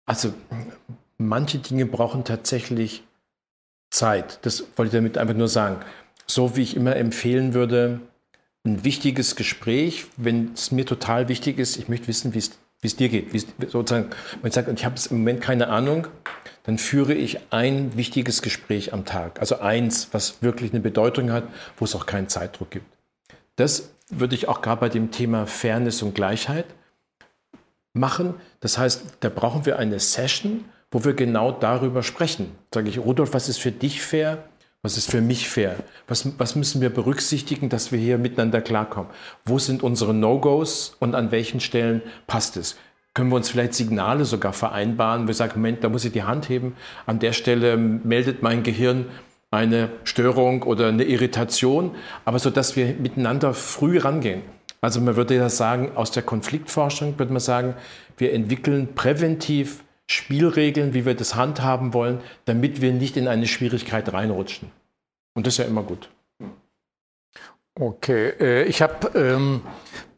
Also 0.08 0.34
manche 1.20 1.60
Dinge 1.60 1.86
brauchen 1.86 2.24
tatsächlich 2.24 3.04
Zeit. 3.92 4.40
Das 4.44 4.62
wollte 4.76 4.90
ich 4.90 4.94
damit 4.94 5.20
einfach 5.20 5.36
nur 5.36 5.48
sagen. 5.48 5.78
So 6.26 6.56
wie 6.56 6.64
ich 6.64 6.76
immer 6.76 6.96
empfehlen 6.96 7.54
würde, 7.54 8.00
ein 8.66 8.84
wichtiges 8.84 9.36
Gespräch, 9.36 10.08
wenn 10.18 10.54
es 10.54 10.72
mir 10.72 10.86
total 10.86 11.28
wichtig 11.28 11.60
ist, 11.60 11.78
ich 11.78 11.90
möchte 11.90 12.08
wissen, 12.08 12.34
wie 12.34 12.40
es 12.40 12.58
wie 12.82 12.88
es 12.88 12.96
dir 12.96 13.10
geht. 13.10 13.34
Wie 13.34 13.38
es, 13.38 13.48
sozusagen, 13.72 14.10
wenn 14.42 14.50
ich 14.50 14.54
sage, 14.54 14.72
ich 14.72 14.86
habe 14.86 14.96
im 15.10 15.18
Moment 15.18 15.42
keine 15.42 15.68
Ahnung, 15.68 16.08
dann 16.64 16.78
führe 16.78 17.14
ich 17.14 17.40
ein 17.52 17.96
wichtiges 17.98 18.42
Gespräch 18.42 18.94
am 18.94 19.06
Tag. 19.06 19.40
Also 19.40 19.60
eins, 19.60 20.10
was 20.12 20.42
wirklich 20.42 20.72
eine 20.72 20.80
Bedeutung 20.82 21.32
hat, 21.32 21.44
wo 21.78 21.86
es 21.86 21.96
auch 21.96 22.06
keinen 22.06 22.30
Zeitdruck 22.30 22.72
gibt. 22.72 22.86
Das 23.56 23.92
würde 24.10 24.36
ich 24.36 24.48
auch 24.48 24.62
gerade 24.62 24.82
bei 24.82 24.90
dem 24.90 25.12
Thema 25.12 25.46
Fairness 25.46 26.02
und 26.02 26.16
Gleichheit 26.16 26.66
machen. 27.94 28.36
Das 28.60 28.78
heißt, 28.78 29.04
da 29.20 29.30
brauchen 29.30 29.66
wir 29.66 29.78
eine 29.78 30.00
Session, 30.00 30.66
wo 30.92 31.04
wir 31.04 31.14
genau 31.14 31.52
darüber 31.52 32.04
sprechen. 32.04 32.56
Sage 32.74 32.90
ich, 32.90 33.00
Rudolf, 33.00 33.34
was 33.34 33.50
ist 33.50 33.60
für 33.60 33.72
dich 33.72 34.02
fair? 34.02 34.49
Was 34.82 34.98
ist 34.98 35.12
für 35.12 35.20
mich 35.20 35.50
fair? 35.50 35.76
Was, 36.08 36.40
was 36.40 36.56
müssen 36.56 36.80
wir 36.80 36.90
berücksichtigen, 36.90 37.68
dass 37.68 37.92
wir 37.92 38.00
hier 38.00 38.18
miteinander 38.18 38.62
klarkommen? 38.62 39.12
Wo 39.44 39.60
sind 39.60 39.84
unsere 39.84 40.14
No-Gos 40.14 40.96
und 41.00 41.16
an 41.16 41.32
welchen 41.32 41.60
Stellen 41.60 42.02
passt 42.28 42.56
es? 42.56 42.78
Können 43.14 43.30
wir 43.30 43.36
uns 43.36 43.50
vielleicht 43.50 43.74
Signale 43.74 44.24
sogar 44.24 44.54
vereinbaren? 44.54 45.28
Wir 45.28 45.34
sagen, 45.34 45.60
Moment, 45.60 45.84
da 45.84 45.90
muss 45.90 46.06
ich 46.06 46.14
die 46.14 46.24
Hand 46.24 46.48
heben. 46.48 46.78
An 47.06 47.20
der 47.20 47.34
Stelle 47.34 47.76
meldet 47.76 48.42
mein 48.42 48.64
Gehirn 48.64 49.08
eine 49.52 49.90
Störung 50.06 50.64
oder 50.64 50.88
eine 50.88 51.04
Irritation, 51.04 51.96
aber 52.24 52.40
so, 52.40 52.50
dass 52.50 52.78
wir 52.78 52.94
miteinander 52.94 53.54
früh 53.54 53.98
rangehen. 53.98 54.44
Also 54.80 55.02
man 55.02 55.18
würde 55.18 55.36
ja 55.36 55.50
sagen, 55.50 55.92
aus 55.96 56.12
der 56.12 56.24
Konfliktforschung 56.24 57.20
würde 57.20 57.34
man 57.34 57.42
sagen, 57.42 57.74
wir 58.18 58.32
entwickeln 58.32 58.96
präventiv 58.96 59.84
Spielregeln, 60.12 60.96
wie 60.96 61.06
wir 61.06 61.14
das 61.14 61.36
handhaben 61.36 61.94
wollen, 61.94 62.20
damit 62.46 62.82
wir 62.82 62.92
nicht 62.92 63.16
in 63.16 63.28
eine 63.28 63.46
Schwierigkeit 63.46 64.12
reinrutschen. 64.12 64.72
Und 65.36 65.46
das 65.46 65.54
ist 65.54 65.58
ja 65.60 65.66
immer 65.66 65.84
gut. 65.84 66.10
Okay, 67.80 68.34
äh, 68.40 68.64
ich 68.64 68.82
habe 68.82 69.12
ähm, 69.18 69.62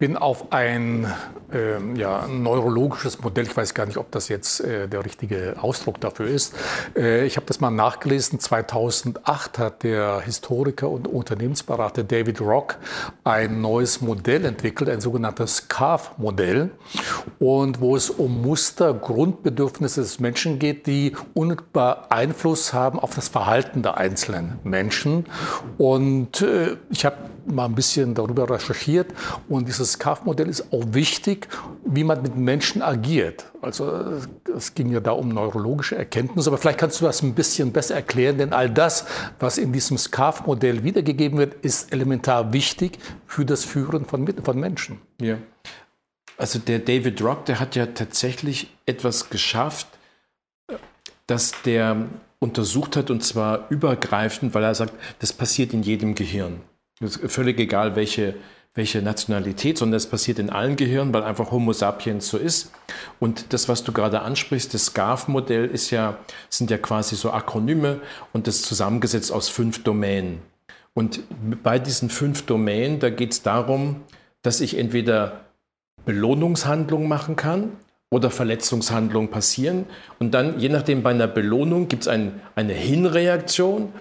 bin 0.02 0.18
auf 0.18 0.52
ein 0.52 1.06
äh, 1.54 1.80
ja, 1.96 2.26
neurologisches 2.26 3.22
Modell, 3.22 3.46
ich 3.46 3.56
weiß 3.56 3.76
gar 3.76 3.86
nicht, 3.86 3.98
ob 3.98 4.10
das 4.10 4.30
jetzt 4.30 4.60
äh, 4.60 4.88
der 4.88 5.06
richtige 5.06 5.58
Ausdruck 5.62 6.02
dafür 6.02 6.26
ist. 6.26 6.56
Äh, 6.96 7.28
ich 7.28 7.36
habe 7.36 7.46
das 7.46 7.60
mal 7.60 7.70
nachgelesen. 7.70 8.40
2008 8.40 9.60
hat 9.60 9.84
der 9.84 10.22
Historiker 10.22 10.90
und 10.90 11.08
Unternehmensberater 11.08 12.04
David 12.04 12.42
Rock 12.42 12.78
ein 13.24 13.62
neues 13.62 14.02
Modell 14.02 14.44
entwickelt, 14.46 14.90
ein 14.90 15.02
sogenanntes 15.02 15.58
SCARF-Modell, 15.58 16.72
und 17.38 17.80
wo 17.80 17.96
es 17.96 18.10
um 18.10 18.42
Muster, 18.42 18.96
Grundbedürfnisse 18.96 20.02
des 20.02 20.20
Menschen 20.20 20.58
geht, 20.58 20.88
die 20.88 21.16
unmittelbar 21.36 22.12
Einfluss 22.12 22.74
haben 22.74 22.98
auf 22.98 23.14
das 23.14 23.28
Verhalten 23.28 23.84
der 23.84 23.98
einzelnen 23.98 24.58
Menschen. 24.64 25.28
Und 25.78 26.42
äh, 26.42 26.78
ich 26.90 27.06
habe 27.06 27.18
mal 27.46 27.66
ein 27.66 27.76
bisschen 27.76 28.14
darüber 28.14 28.50
recherchiert 28.50 29.08
und 29.50 29.68
dieses 29.68 29.90
CAF-Modell 29.99 30.49
ist 30.49 30.71
auch 30.71 30.84
wichtig, 30.91 31.47
wie 31.86 32.04
man 32.04 32.21
mit 32.21 32.36
Menschen 32.36 32.82
agiert. 32.82 33.45
Also 33.62 34.19
es 34.56 34.73
ging 34.73 34.91
ja 34.91 34.99
da 34.99 35.12
um 35.12 35.30
neurologische 35.30 35.95
Erkenntnisse, 35.95 36.49
aber 36.49 36.58
vielleicht 36.58 36.80
kannst 36.80 37.01
du 37.01 37.06
das 37.06 37.21
ein 37.21 37.34
bisschen 37.34 37.71
besser 37.71 37.95
erklären, 37.95 38.38
denn 38.38 38.54
all 38.54 38.69
das, 38.69 39.06
was 39.39 39.58
in 39.58 39.71
diesem 39.71 39.97
SCAF-Modell 39.97 40.84
wiedergegeben 40.84 41.38
wird, 41.38 41.54
ist 41.63 41.91
elementar 41.91 42.54
wichtig 42.54 42.99
für 43.25 43.45
das 43.45 43.65
Führen 43.65 44.06
von, 44.06 44.27
von 44.43 44.60
Menschen. 44.60 44.99
Ja. 45.19 45.38
Also 46.38 46.60
der 46.60 46.80
David 46.80 47.21
Rock, 47.21 47.45
der 47.45 47.60
hat 47.60 47.75
ja 47.75 47.86
tatsächlich 47.86 48.75
etwas 48.86 49.30
geschafft, 49.30 49.88
dass 51.27 51.54
der 51.63 52.08
untersucht 52.39 52.95
hat 52.95 53.12
und 53.12 53.23
zwar 53.23 53.69
übergreifend, 53.69 54.54
weil 54.56 54.63
er 54.63 54.73
sagt, 54.73 54.93
das 55.19 55.32
passiert 55.32 55.73
in 55.73 55.84
jedem 55.84 56.15
Gehirn. 56.15 56.62
Das 56.99 57.19
völlig 57.27 57.60
egal, 57.60 57.95
welche, 57.95 58.36
welche 58.73 59.01
Nationalität, 59.01 59.77
sondern 59.77 59.97
es 59.97 60.07
passiert 60.07 60.39
in 60.39 60.49
allen 60.49 60.77
Gehirnen, 60.77 61.13
weil 61.13 61.23
einfach 61.23 61.51
Homo 61.51 61.73
sapiens 61.73 62.29
so 62.29 62.38
ist. 62.38 62.71
Und 63.19 63.51
das, 63.51 63.67
was 63.67 63.84
du 63.84 63.91
gerade 63.91 64.21
ansprichst, 64.21 64.73
das 64.73 64.86
SCARF-Modell 64.88 65.65
ist 65.65 65.91
ja, 65.91 66.17
sind 66.49 66.71
ja 66.71 66.77
quasi 66.77 67.15
so 67.15 67.31
Akronyme 67.31 67.99
und 68.31 68.47
das 68.47 68.62
zusammengesetzt 68.62 69.31
aus 69.31 69.49
fünf 69.49 69.84
Domänen. 69.84 70.39
Und 70.93 71.21
bei 71.63 71.79
diesen 71.79 72.10
fünf 72.10 72.45
Domänen, 72.45 72.99
da 72.99 73.10
geht 73.10 73.31
es 73.31 73.41
darum, 73.41 74.03
dass 74.41 74.62
ich 74.62 74.77
entweder 74.77 75.41
Belohnungshandlungen 76.05 77.07
machen 77.07 77.36
kann 77.36 77.73
oder 78.10 78.29
Verletzungshandlungen 78.29 79.29
passieren. 79.29 79.86
Und 80.19 80.34
dann, 80.34 80.60
je 80.60 80.69
nachdem, 80.69 81.03
bei 81.03 81.12
einer 81.12 81.27
Belohnung 81.27 81.88
gibt 81.88 82.03
es 82.03 82.07
ein, 82.07 82.41
eine 82.55 82.73
Hinreaktion. 82.73 83.93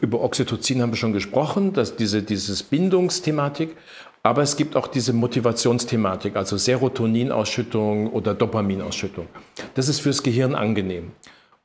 Über 0.00 0.20
Oxytocin 0.20 0.82
haben 0.82 0.92
wir 0.92 0.96
schon 0.96 1.12
gesprochen, 1.12 1.72
dass 1.72 1.96
diese 1.96 2.22
dieses 2.22 2.62
Bindungsthematik. 2.62 3.76
Aber 4.22 4.42
es 4.42 4.56
gibt 4.56 4.76
auch 4.76 4.88
diese 4.88 5.12
Motivationsthematik, 5.12 6.36
also 6.36 6.56
Serotoninausschüttung 6.56 8.12
oder 8.12 8.34
Dopaminausschüttung. 8.34 9.28
Das 9.74 9.88
ist 9.88 10.00
fürs 10.00 10.22
Gehirn 10.22 10.54
angenehm. 10.54 11.12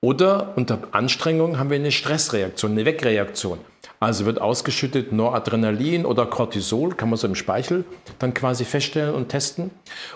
Oder 0.01 0.53
unter 0.55 0.79
Anstrengung 0.91 1.57
haben 1.57 1.69
wir 1.69 1.77
eine 1.77 1.91
Stressreaktion, 1.91 2.73
eine 2.73 2.85
Wegreaktion. 2.85 3.59
Also 3.99 4.25
wird 4.25 4.39
ausgeschüttet 4.39 5.13
Noradrenalin 5.13 6.05
oder 6.05 6.25
Cortisol, 6.25 6.93
kann 6.93 7.09
man 7.09 7.17
so 7.17 7.25
im 7.25 7.35
Speichel 7.35 7.85
dann 8.19 8.33
quasi 8.33 8.65
feststellen 8.65 9.15
und 9.15 9.29
testen. 9.29 9.71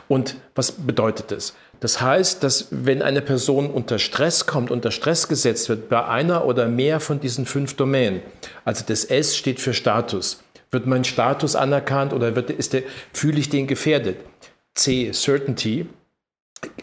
Und 0.08 0.36
was 0.56 0.74
bedeutet 0.74 1.32
das? 1.32 1.56
Das 1.80 2.02
heißt, 2.02 2.44
dass 2.44 2.68
wenn 2.72 3.02
eine 3.02 3.22
Person 3.22 3.70
unter 3.70 4.00
Stress 4.00 4.46
kommt, 4.46 4.72
unter 4.72 4.92
Stress 4.92 5.28
gesetzt 5.28 5.70
wird, 5.70 5.90
bei 5.90 6.06
einer 6.06 6.46
oder 6.46 6.68
mehr 6.68 7.00
von 7.00 7.20
diesen 7.20 7.46
fünf 7.46 7.76
Domänen, 7.76 8.22
also 8.66 8.84
das 8.88 9.06
S 9.06 9.38
steht 9.38 9.60
für 9.60 9.74
Status, 9.74 10.44
wird 10.72 10.86
mein 10.86 11.04
Status 11.04 11.56
anerkannt 11.56 12.14
oder 12.14 12.36
wird, 12.36 12.50
ist 12.50 12.74
der, 12.74 12.84
fühle 13.14 13.40
ich 13.40 13.50
den 13.50 13.68
gefährdet? 13.68 14.18
C, 14.76 15.12
Certainty, 15.14 15.88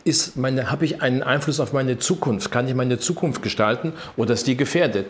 ist 0.04 0.36
meine, 0.36 0.70
habe 0.70 0.84
ich 0.84 1.02
einen 1.02 1.22
Einfluss 1.22 1.60
auf 1.60 1.72
meine 1.72 1.98
Zukunft? 1.98 2.50
Kann 2.50 2.68
ich 2.68 2.74
meine 2.74 2.98
Zukunft 2.98 3.42
gestalten 3.42 3.92
oder 4.16 4.34
ist 4.34 4.46
die 4.46 4.56
gefährdet? 4.56 5.06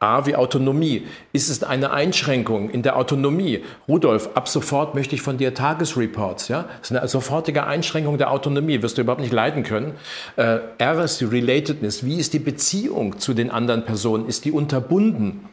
A 0.00 0.26
wie 0.26 0.36
Autonomie. 0.36 1.06
Ist 1.32 1.48
es 1.48 1.62
eine 1.62 1.92
Einschränkung 1.92 2.68
in 2.70 2.82
der 2.82 2.96
Autonomie? 2.96 3.64
Rudolf, 3.88 4.30
ab 4.34 4.48
sofort 4.48 4.94
möchte 4.94 5.14
ich 5.14 5.22
von 5.22 5.38
dir 5.38 5.54
Tagesreports. 5.54 6.48
Ja? 6.48 6.66
Das 6.80 6.90
ist 6.90 6.96
eine 6.96 7.08
sofortige 7.08 7.64
Einschränkung 7.64 8.18
der 8.18 8.30
Autonomie, 8.30 8.82
wirst 8.82 8.98
du 8.98 9.02
überhaupt 9.02 9.22
nicht 9.22 9.32
leiden 9.32 9.62
können. 9.62 9.94
Äh, 10.36 10.58
R 10.78 11.04
ist 11.04 11.20
die 11.20 11.24
Relatedness. 11.24 12.04
Wie 12.04 12.18
ist 12.18 12.32
die 12.32 12.38
Beziehung 12.38 13.18
zu 13.18 13.34
den 13.34 13.50
anderen 13.50 13.84
Personen? 13.84 14.26
Ist 14.26 14.44
die 14.44 14.52
unterbunden? 14.52 15.48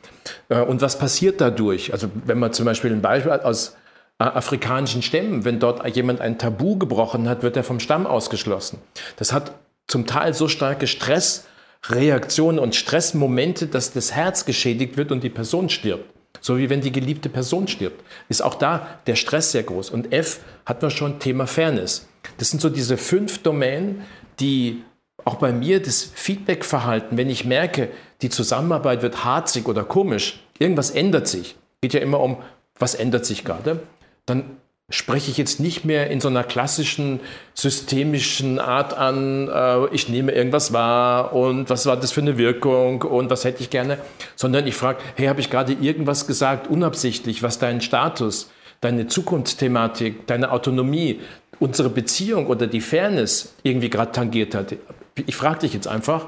Äh, 0.49 0.62
und 0.62 0.82
was 0.82 0.97
passiert 0.99 1.39
dadurch? 1.39 1.93
Also 1.93 2.08
wenn 2.25 2.39
man 2.39 2.51
zum 2.51 2.65
Beispiel 2.65 2.91
ein 2.91 3.01
Beispiel 3.01 3.32
aus 3.32 3.77
äh, 4.19 4.23
afrikanischen 4.23 5.01
Stämmen, 5.01 5.45
wenn 5.45 5.60
dort 5.60 5.88
jemand 5.95 6.19
ein 6.19 6.38
Tabu 6.38 6.77
gebrochen 6.77 7.30
hat, 7.30 7.43
wird 7.43 7.56
er 7.56 7.63
vom 7.63 7.80
Stamm 7.80 8.06
ausgeschlossen. 8.06 8.80
Das 9.15 9.34
hat 9.34 9.54
zum 9.88 10.08
Teil 10.08 10.34
so 10.34 10.47
starke 10.47 10.88
Stress- 10.88 11.45
Reaktionen 11.88 12.60
und 12.60 12.76
Stressmomente, 12.76 13.67
dass 13.67 13.94
das 13.94 14.12
Herz 14.12 14.46
geschädigt 14.46 14.98
wird 14.98 15.12
und 15.12 15.24
die 15.24 15.30
Person 15.30 15.70
stirbt. 15.70 16.06
So 16.39 16.58
wie 16.58 16.70
wenn 16.70 16.82
die 16.82 16.91
geliebte 16.91 17.30
Person 17.30 17.67
stirbt. 17.67 18.04
Ist 18.30 18.41
auch 18.41 18.56
da 18.56 19.00
der 19.08 19.15
Stress 19.15 19.52
sehr 19.52 19.63
groß. 19.63 19.89
Und 19.89 20.13
F 20.13 20.39
hat 20.65 20.82
man 20.82 20.91
schon 20.91 21.20
Thema 21.20 21.48
Fairness. 21.48 22.08
Das 22.38 22.50
sind 22.50 22.62
so 22.62 22.70
diese 22.70 22.98
fünf 22.98 23.39
Domänen, 23.39 24.04
die 24.39 24.84
auch 25.26 25.36
bei 25.36 25.52
mir 25.52 25.82
das 25.82 26.04
Feedbackverhalten, 26.04 27.17
wenn 27.17 27.30
ich 27.30 27.46
merke, 27.46 27.89
die 28.22 28.30
Zusammenarbeit 28.30 29.02
wird 29.02 29.24
harzig 29.24 29.67
oder 29.67 29.84
komisch, 29.84 30.44
irgendwas 30.58 30.91
ändert 30.91 31.28
sich, 31.28 31.56
geht 31.82 31.94
ja 31.94 32.00
immer 32.00 32.20
um, 32.20 32.38
was 32.78 32.96
ändert 32.96 33.26
sich 33.26 33.44
gerade, 33.44 33.84
dann 34.26 34.58
spreche 34.91 35.32
ich 35.32 35.38
jetzt 35.38 35.60
nicht 35.60 35.86
mehr 35.86 36.12
in 36.12 36.21
so 36.21 36.27
einer 36.27 36.43
klassischen 36.43 37.19
systemischen 37.54 38.60
Art 38.60 38.93
an, 38.93 39.47
äh, 39.47 39.88
ich 39.93 40.10
nehme 40.10 40.32
irgendwas 40.34 40.73
wahr 40.73 41.34
und 41.34 41.69
was 41.69 41.86
war 41.86 41.97
das 41.97 42.12
für 42.12 42.21
eine 42.21 42.38
Wirkung 42.38 43.01
und 43.01 43.30
was 43.30 43.43
hätte 43.43 43.63
ich 43.63 43.69
gerne, 43.69 43.97
sondern 44.36 44.67
ich 44.67 44.75
frage, 44.75 44.99
hey, 45.15 45.27
habe 45.27 45.39
ich 45.41 45.49
gerade 45.49 45.73
irgendwas 45.73 46.27
gesagt, 46.27 46.67
unabsichtlich, 46.67 47.41
was 47.41 47.58
deinen 47.58 47.82
Status, 47.82 48.51
deine 48.82 49.08
Zukunftsthematik, 49.08 50.27
deine 50.27 50.51
Autonomie, 50.51 51.21
unsere 51.60 51.89
Beziehung 51.89 52.47
oder 52.47 52.67
die 52.67 52.82
Fairness 52.82 53.56
irgendwie 53.63 53.89
gerade 53.89 54.12
tangiert 54.12 54.56
hat. 54.56 54.75
Ich 55.15 55.36
frage 55.36 55.60
dich 55.60 55.73
jetzt 55.73 55.88
einfach. 55.88 56.27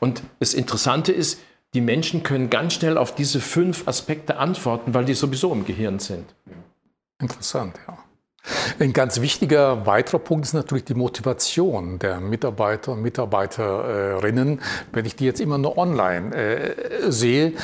Und 0.00 0.22
das 0.40 0.54
Interessante 0.54 1.12
ist, 1.12 1.40
die 1.74 1.80
Menschen 1.80 2.22
können 2.22 2.50
ganz 2.50 2.74
schnell 2.74 2.96
auf 2.96 3.14
diese 3.14 3.40
fünf 3.40 3.86
Aspekte 3.88 4.36
antworten, 4.36 4.94
weil 4.94 5.04
die 5.04 5.14
sowieso 5.14 5.52
im 5.52 5.64
Gehirn 5.64 5.98
sind. 5.98 6.24
Interessant, 7.20 7.76
ja. 7.86 7.98
Ein 8.78 8.92
ganz 8.92 9.22
wichtiger 9.22 9.86
weiterer 9.86 10.18
Punkt 10.18 10.44
ist 10.44 10.52
natürlich 10.52 10.84
die 10.84 10.94
Motivation 10.94 11.98
der 11.98 12.20
Mitarbeiter 12.20 12.92
und 12.92 13.00
Mitarbeiterinnen. 13.00 14.60
Wenn 14.92 15.06
ich 15.06 15.16
die 15.16 15.24
jetzt 15.24 15.40
immer 15.40 15.56
nur 15.56 15.78
online 15.78 16.34
äh, 16.34 17.10
sehe, 17.10 17.54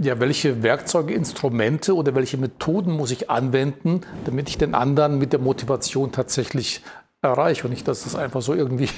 ja, 0.00 0.18
welche 0.18 0.64
Werkzeuge, 0.64 1.14
Instrumente 1.14 1.94
oder 1.94 2.16
welche 2.16 2.38
Methoden 2.38 2.90
muss 2.90 3.12
ich 3.12 3.30
anwenden, 3.30 4.00
damit 4.24 4.48
ich 4.48 4.58
den 4.58 4.74
anderen 4.74 5.18
mit 5.18 5.32
der 5.32 5.40
Motivation 5.40 6.10
tatsächlich 6.10 6.82
erreiche 7.22 7.64
und 7.64 7.70
nicht, 7.70 7.86
dass 7.86 8.02
das 8.02 8.16
einfach 8.16 8.42
so 8.42 8.52
irgendwie 8.52 8.88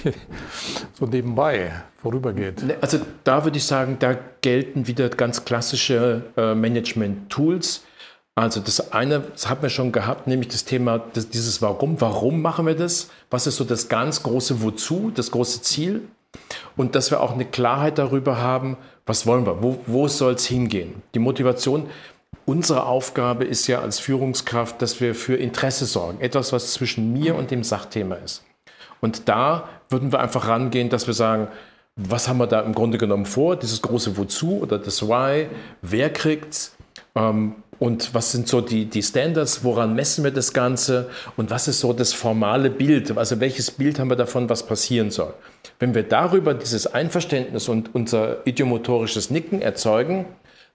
so 0.95 1.05
nebenbei 1.05 1.73
vorübergeht. 2.01 2.63
Also 2.81 3.01
da 3.25 3.45
würde 3.45 3.59
ich 3.59 3.65
sagen, 3.65 3.97
da 3.99 4.17
gelten 4.41 4.87
wieder 4.87 5.11
ganz 5.11 5.45
klassische 5.45 6.23
äh, 6.37 6.55
Management-Tools 6.55 7.83
also 8.39 8.61
das 8.61 8.93
eine, 8.93 9.21
das 9.21 9.49
haben 9.49 9.63
wir 9.63 9.69
schon 9.69 9.91
gehabt, 9.91 10.29
nämlich 10.29 10.49
das 10.49 10.65
Thema, 10.65 11.01
das, 11.13 11.29
dieses 11.29 11.61
Warum. 11.61 12.01
Warum 12.01 12.41
machen 12.41 12.67
wir 12.67 12.77
das? 12.77 13.11
Was 13.31 13.49
ist 13.49 13.57
so 13.57 13.65
das 13.65 13.89
ganz 13.89 14.23
große 14.23 14.63
Wozu, 14.63 15.11
das 15.13 15.33
große 15.33 15.63
Ziel? 15.63 16.03
Und 16.77 16.95
dass 16.95 17.11
wir 17.11 17.21
auch 17.21 17.33
eine 17.33 17.45
Klarheit 17.45 17.99
darüber 17.99 18.39
haben, 18.41 18.77
was 19.07 19.27
wollen 19.27 19.45
wir, 19.45 19.61
wo, 19.61 19.81
wo 19.87 20.07
soll 20.07 20.35
es 20.35 20.47
hingehen? 20.47 21.03
Die 21.15 21.19
Motivation, 21.19 21.89
unsere 22.47 22.87
Aufgabe 22.87 23.45
ist 23.45 23.67
ja 23.67 23.81
als 23.81 23.99
Führungskraft, 23.99 24.81
dass 24.83 25.01
wir 25.01 25.17
für 25.17 25.35
Interesse 25.35 25.87
sorgen. 25.87 26.21
Etwas, 26.21 26.53
was 26.53 26.75
zwischen 26.75 27.13
mir 27.13 27.35
und 27.35 27.51
dem 27.51 27.65
Sachthema 27.65 28.15
ist. 28.17 28.45
Und 29.01 29.29
da 29.29 29.69
würden 29.89 30.13
wir 30.13 30.21
einfach 30.21 30.47
rangehen, 30.47 30.91
dass 30.91 31.09
wir 31.09 31.15
sagen, 31.15 31.49
was 31.97 32.29
haben 32.29 32.39
wir 32.39 32.47
da 32.47 32.61
im 32.61 32.73
Grunde 32.73 32.99
genommen 32.99 33.27
vor? 33.27 33.57
Dieses 33.57 33.83
große 33.83 34.17
Wozu 34.17 34.61
oder 34.61 34.79
das 34.79 35.03
Why? 35.03 35.49
Wer 35.83 36.13
kriegt's? 36.13 36.77
Ähm, 37.17 37.57
und 37.79 38.13
was 38.13 38.33
sind 38.33 38.49
so 38.49 38.61
die, 38.61 38.87
die 38.87 39.03
Standards? 39.03 39.63
Woran 39.63 39.95
messen 39.95 40.25
wir 40.25 40.33
das 40.33 40.53
Ganze? 40.53 41.09
Und 41.37 41.51
was 41.51 41.69
ist 41.69 41.81
so 41.81 41.93
das 41.93 42.13
formale 42.13 42.71
Bild? 42.71 43.17
Also 43.17 43.39
welches 43.39 43.71
Bild 43.71 43.99
haben 43.99 44.11
wir 44.11 44.17
davon, 44.17 44.49
was 44.49 44.67
passieren 44.67 45.11
soll? 45.11 45.33
Wenn 45.79 45.95
wir 45.95 46.03
darüber 46.03 46.55
dieses 46.55 46.89
Einverständnis 46.89 47.69
und 47.69 47.95
unser 47.95 48.45
idiomotorisches 48.47 49.31
Nicken 49.31 49.63
erzeugen, 49.63 50.27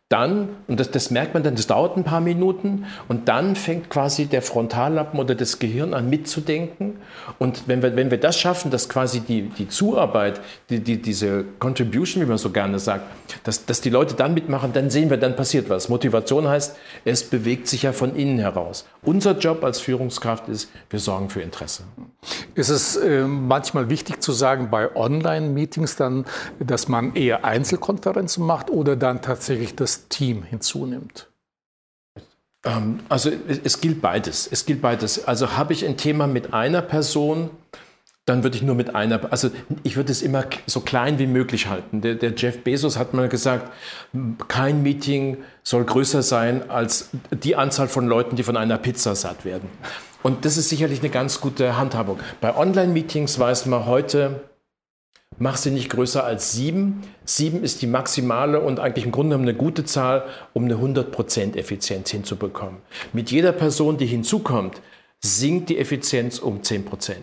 dann, 0.10 0.50
und 0.68 0.80
das, 0.80 0.92
das, 0.92 1.10
merkt 1.10 1.34
man 1.34 1.42
dann, 1.42 1.56
das 1.56 1.66
dauert 1.66 1.98
ein 1.98 2.04
paar 2.04 2.22
Minuten, 2.22 2.86
und 3.08 3.28
dann 3.30 3.56
fängt 3.56 3.90
quasi 3.90 4.26
der 4.26 4.44
Frontallappen 4.44 5.20
oder 5.20 5.34
das 5.34 5.58
Gehirn 5.58 5.94
an 5.96 6.10
mitzudenken. 6.10 6.98
Und 7.40 7.68
wenn 7.68 7.82
wir, 7.82 7.96
wenn 7.96 8.12
wir 8.12 8.20
das 8.20 8.38
schaffen, 8.38 8.70
dass 8.70 8.90
quasi 8.90 9.22
die, 9.22 9.50
die 9.50 9.68
Zuarbeit, 9.68 10.40
die, 10.70 10.82
die, 10.82 11.02
diese 11.02 11.46
Contribution, 11.58 12.22
wie 12.22 12.28
man 12.28 12.38
so 12.38 12.52
gerne 12.52 12.78
sagt, 12.78 13.06
dass, 13.44 13.66
dass 13.66 13.82
die 13.82 13.90
Leute 13.90 14.14
dann 14.14 14.34
mitmachen, 14.34 14.72
dann 14.74 14.90
sehen 14.90 15.10
wir, 15.10 15.18
dann 15.18 15.36
passiert 15.36 15.70
was. 15.70 15.90
Motivation 15.90 16.48
heißt, 16.48 16.76
es 17.06 17.24
bewegt 17.24 17.68
sich 17.68 17.84
ja 17.84 17.92
von 17.92 18.16
innen 18.16 18.38
heraus. 18.38 18.86
Unser 19.02 19.38
Job 19.38 19.64
als 19.64 19.80
Führungskraft 19.80 20.48
ist, 20.48 20.70
wir 20.90 21.00
sorgen 21.00 21.30
für 21.30 21.42
Interesse. 21.42 21.84
Ist 22.56 22.70
es 22.70 22.96
äh, 22.98 23.24
manchmal 23.24 23.90
wichtig 23.90 24.22
zu 24.22 24.32
sagen, 24.32 24.70
bei 24.70 24.96
Online-Meetings 24.96 25.96
dann, 25.96 26.26
dass 26.60 26.88
man 26.88 27.16
eher 27.16 27.46
Einzelkonferenzen 27.46 28.46
macht 28.46 28.70
oder 28.70 28.96
dann 28.96 29.22
tatsächlich 29.22 29.76
das 29.76 29.93
Team 30.10 30.44
hinzunimmt? 30.44 31.28
Ähm, 32.66 33.00
also 33.10 33.32
es 33.64 33.82
gilt 33.82 34.02
beides. 34.02 34.48
Es 34.52 34.66
gilt 34.66 34.82
beides. 34.82 35.26
Also 35.26 35.58
habe 35.58 35.74
ich 35.74 35.86
ein 35.86 35.98
Thema 35.98 36.28
mit 36.28 36.54
einer 36.54 36.82
Person, 36.82 37.50
dann 38.26 38.44
würde 38.44 38.56
ich 38.56 38.64
nur 38.64 38.76
mit 38.76 38.96
einer, 38.96 39.32
also 39.32 39.50
ich 39.84 39.98
würde 39.98 40.12
es 40.12 40.22
immer 40.22 40.46
so 40.66 40.80
klein 40.80 41.20
wie 41.20 41.28
möglich 41.28 41.68
halten. 41.68 42.00
Der, 42.00 42.16
der, 42.16 42.34
Jeff 42.36 42.64
Bezos 42.64 42.98
hat 42.98 43.14
mal 43.14 43.28
gesagt, 43.28 43.70
kein 44.48 44.82
Meeting 44.82 45.38
soll 45.62 45.84
größer 45.84 46.22
sein 46.22 46.70
als 46.70 47.10
die 47.32 47.58
Anzahl 47.58 47.90
von 47.90 48.08
Leuten, 48.08 48.38
die 48.38 48.44
von 48.44 48.56
einer 48.56 48.78
Pizza 48.78 49.16
satt 49.16 49.44
werden. 49.44 49.70
Und 50.22 50.46
das 50.46 50.56
ist 50.56 50.70
sicherlich 50.70 51.00
eine 51.00 51.10
ganz 51.10 51.42
gute 51.42 51.76
Handhabung. 51.76 52.18
Bei 52.40 52.56
Online-Meetings 52.56 53.40
weiß 53.40 53.66
man 53.66 53.86
heute, 53.86 54.40
mach 55.40 55.58
sie 55.58 55.72
nicht 55.72 55.90
größer 55.90 56.24
als 56.24 56.52
sieben. 56.52 57.02
Sieben 57.26 57.64
ist 57.64 57.82
die 57.82 57.88
maximale 57.88 58.60
und 58.60 58.80
eigentlich 58.80 59.06
im 59.06 59.12
Grunde 59.12 59.36
genommen 59.36 59.50
eine 59.50 59.58
gute 59.58 59.86
Zahl, 59.86 60.26
um 60.54 60.66
eine 60.66 60.76
100% 60.76 61.56
Effizienz 61.56 62.12
hinzubekommen. 62.12 62.78
Mit 63.14 63.32
jeder 63.32 63.52
Person, 63.52 63.98
die 63.98 64.06
hinzukommt, 64.06 64.82
sinkt 65.22 65.70
die 65.70 65.78
Effizienz 65.78 66.40
um 66.40 66.62
10%. 66.62 67.14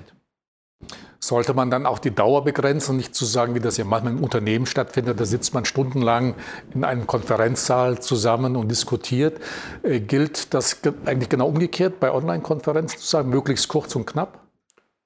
Sollte 1.22 1.52
man 1.52 1.70
dann 1.70 1.84
auch 1.84 1.98
die 1.98 2.14
Dauer 2.14 2.44
begrenzen, 2.44 2.96
nicht 2.96 3.14
zu 3.14 3.26
sagen, 3.26 3.54
wie 3.54 3.60
das 3.60 3.76
ja 3.76 3.84
manchmal 3.84 4.14
im 4.14 4.24
Unternehmen 4.24 4.64
stattfindet, 4.64 5.20
da 5.20 5.26
sitzt 5.26 5.52
man 5.52 5.66
stundenlang 5.66 6.34
in 6.74 6.82
einem 6.82 7.06
Konferenzsaal 7.06 8.00
zusammen 8.00 8.56
und 8.56 8.70
diskutiert. 8.70 9.38
Äh, 9.82 10.00
gilt 10.00 10.54
das 10.54 10.78
eigentlich 11.04 11.28
genau 11.28 11.48
umgekehrt 11.48 12.00
bei 12.00 12.10
Online-Konferenzen 12.10 12.98
zu 12.98 13.06
sagen, 13.06 13.28
möglichst 13.28 13.68
kurz 13.68 13.94
und 13.94 14.06
knapp? 14.06 14.39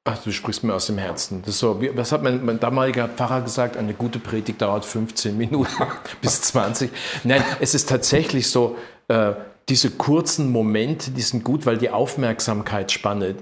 Ach, 0.07 0.19
du 0.19 0.33
sprichst 0.33 0.63
mir 0.65 0.75
aus 0.75 0.87
dem 0.87 0.99
Herzen. 0.99 1.43
Das 1.47 1.59
so, 1.59 1.81
was 1.95 2.13
hat 2.13 2.23
mein, 2.23 2.45
mein, 2.45 2.61
damaliger 2.61 3.09
Pfarrer 3.09 3.41
gesagt? 3.41 3.79
Eine 3.79 3.95
gute 3.95 4.19
Predigt 4.19 4.61
dauert 4.61 4.85
15 4.85 5.35
Minuten 5.35 5.83
bis 6.21 6.43
20. 6.43 6.91
Nein, 7.25 7.43
es 7.59 7.75
ist 7.75 7.89
tatsächlich 7.89 8.49
so, 8.49 8.77
äh, 9.09 9.33
diese 9.71 9.91
kurzen 9.91 10.53
Momente, 10.53 11.11
die 11.11 11.23
sind 11.23 11.43
gut, 11.43 11.65
weil 11.65 11.79
die 11.79 11.89
Aufmerksamkeitsspanne 11.89 13.37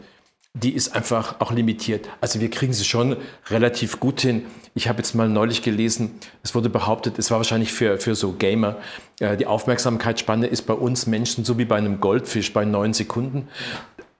die 0.55 0.75
ist 0.75 0.95
einfach 0.95 1.41
auch 1.41 1.51
limitiert. 1.51 2.09
Also 2.21 2.41
wir 2.41 2.51
kriegen 2.51 2.75
sie 2.75 2.85
schon 2.85 3.17
relativ 3.49 4.01
gut 4.01 4.21
hin. 4.21 4.45
Ich 4.75 4.87
habe 4.87 4.99
jetzt 4.99 5.15
mal 5.15 5.29
neulich 5.29 5.63
gelesen, 5.63 6.13
es 6.43 6.55
wurde 6.55 6.69
behauptet, 6.69 7.19
es 7.19 7.31
war 7.31 7.39
wahrscheinlich 7.39 7.73
für, 7.73 7.99
für 7.99 8.15
so 8.15 8.33
Gamer, 8.33 8.77
äh, 9.21 9.37
die 9.37 9.47
Aufmerksamkeitsspanne 9.47 10.47
ist 10.47 10.63
bei 10.63 10.75
uns 10.75 11.07
Menschen 11.07 11.45
so 11.45 11.57
wie 11.57 11.65
bei 11.65 11.77
einem 11.77 12.01
Goldfisch 12.01 12.53
bei 12.53 12.65
neun 12.67 12.93
Sekunden. 12.93 13.49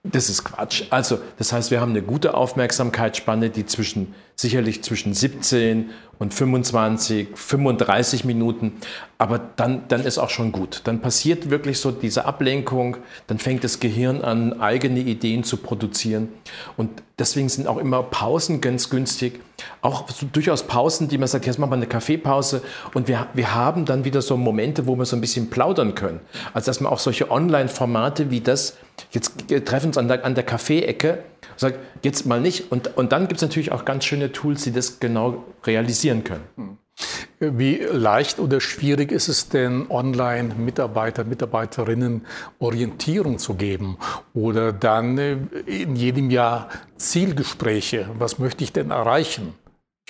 Das 0.03 0.29
ist 0.29 0.43
Quatsch. 0.43 0.83
Also, 0.89 1.19
das 1.37 1.53
heißt, 1.53 1.71
wir 1.71 1.79
haben 1.79 1.91
eine 1.91 2.01
gute 2.01 2.33
Aufmerksamkeitsspanne, 2.33 3.49
die 3.49 3.65
zwischen, 3.65 4.13
sicherlich 4.35 4.83
zwischen 4.83 5.13
17 5.13 5.91
und 6.19 6.33
25, 6.33 7.29
35 7.33 8.23
Minuten, 8.23 8.73
aber 9.17 9.39
dann, 9.55 9.83
dann 9.87 10.05
ist 10.05 10.17
auch 10.17 10.29
schon 10.29 10.51
gut. 10.51 10.81
Dann 10.83 11.01
passiert 11.01 11.49
wirklich 11.49 11.79
so 11.79 11.91
diese 11.91 12.25
Ablenkung, 12.25 12.97
dann 13.27 13.39
fängt 13.39 13.63
das 13.63 13.79
Gehirn 13.79 14.21
an, 14.21 14.61
eigene 14.61 14.99
Ideen 14.99 15.43
zu 15.43 15.57
produzieren. 15.57 16.29
Und 16.77 16.89
deswegen 17.19 17.49
sind 17.49 17.67
auch 17.67 17.77
immer 17.77 18.03
Pausen 18.03 18.61
ganz 18.61 18.89
günstig. 18.89 19.39
Auch 19.81 20.09
so 20.09 20.25
durchaus 20.31 20.63
Pausen, 20.63 21.07
die 21.07 21.17
man 21.17 21.27
sagt, 21.27 21.45
jetzt 21.45 21.57
machen 21.57 21.71
wir 21.71 21.77
eine 21.77 21.87
Kaffeepause 21.87 22.61
und 22.93 23.07
wir, 23.07 23.27
wir 23.33 23.55
haben 23.55 23.85
dann 23.85 24.05
wieder 24.05 24.21
so 24.21 24.37
Momente, 24.37 24.87
wo 24.87 24.95
wir 24.95 25.05
so 25.05 25.15
ein 25.15 25.21
bisschen 25.21 25.49
plaudern 25.49 25.95
können. 25.95 26.19
Also, 26.53 26.67
dass 26.67 26.79
man 26.79 26.91
auch 26.91 26.99
solche 26.99 27.31
Online-Formate 27.31 28.29
wie 28.29 28.41
das, 28.41 28.77
jetzt 29.11 29.33
treffen 29.65 29.87
uns 29.87 29.97
an 29.97 30.07
der, 30.07 30.25
an 30.25 30.35
der 30.35 30.43
Kaffeeecke, 30.43 31.23
sagt, 31.55 31.79
jetzt 32.03 32.25
mal 32.25 32.41
nicht. 32.41 32.71
Und, 32.71 32.97
und 32.97 33.11
dann 33.11 33.27
gibt 33.27 33.37
es 33.37 33.41
natürlich 33.41 33.71
auch 33.71 33.85
ganz 33.85 34.05
schöne 34.05 34.31
Tools, 34.31 34.63
die 34.63 34.71
das 34.71 34.99
genau 34.99 35.43
realisieren 35.65 36.23
können. 36.23 36.43
Hm. 36.55 36.77
Wie 37.39 37.75
leicht 37.75 38.39
oder 38.39 38.61
schwierig 38.61 39.11
ist 39.11 39.27
es 39.27 39.49
denn, 39.49 39.89
Online-Mitarbeiter, 39.89 41.23
Mitarbeiterinnen 41.23 42.25
Orientierung 42.59 43.37
zu 43.39 43.55
geben 43.55 43.97
oder 44.33 44.71
dann 44.71 45.17
äh, 45.17 45.37
in 45.65 45.95
jedem 45.95 46.29
Jahr 46.29 46.69
Zielgespräche? 46.95 48.09
Was 48.17 48.39
möchte 48.39 48.63
ich 48.63 48.71
denn 48.71 48.91
erreichen? 48.91 49.55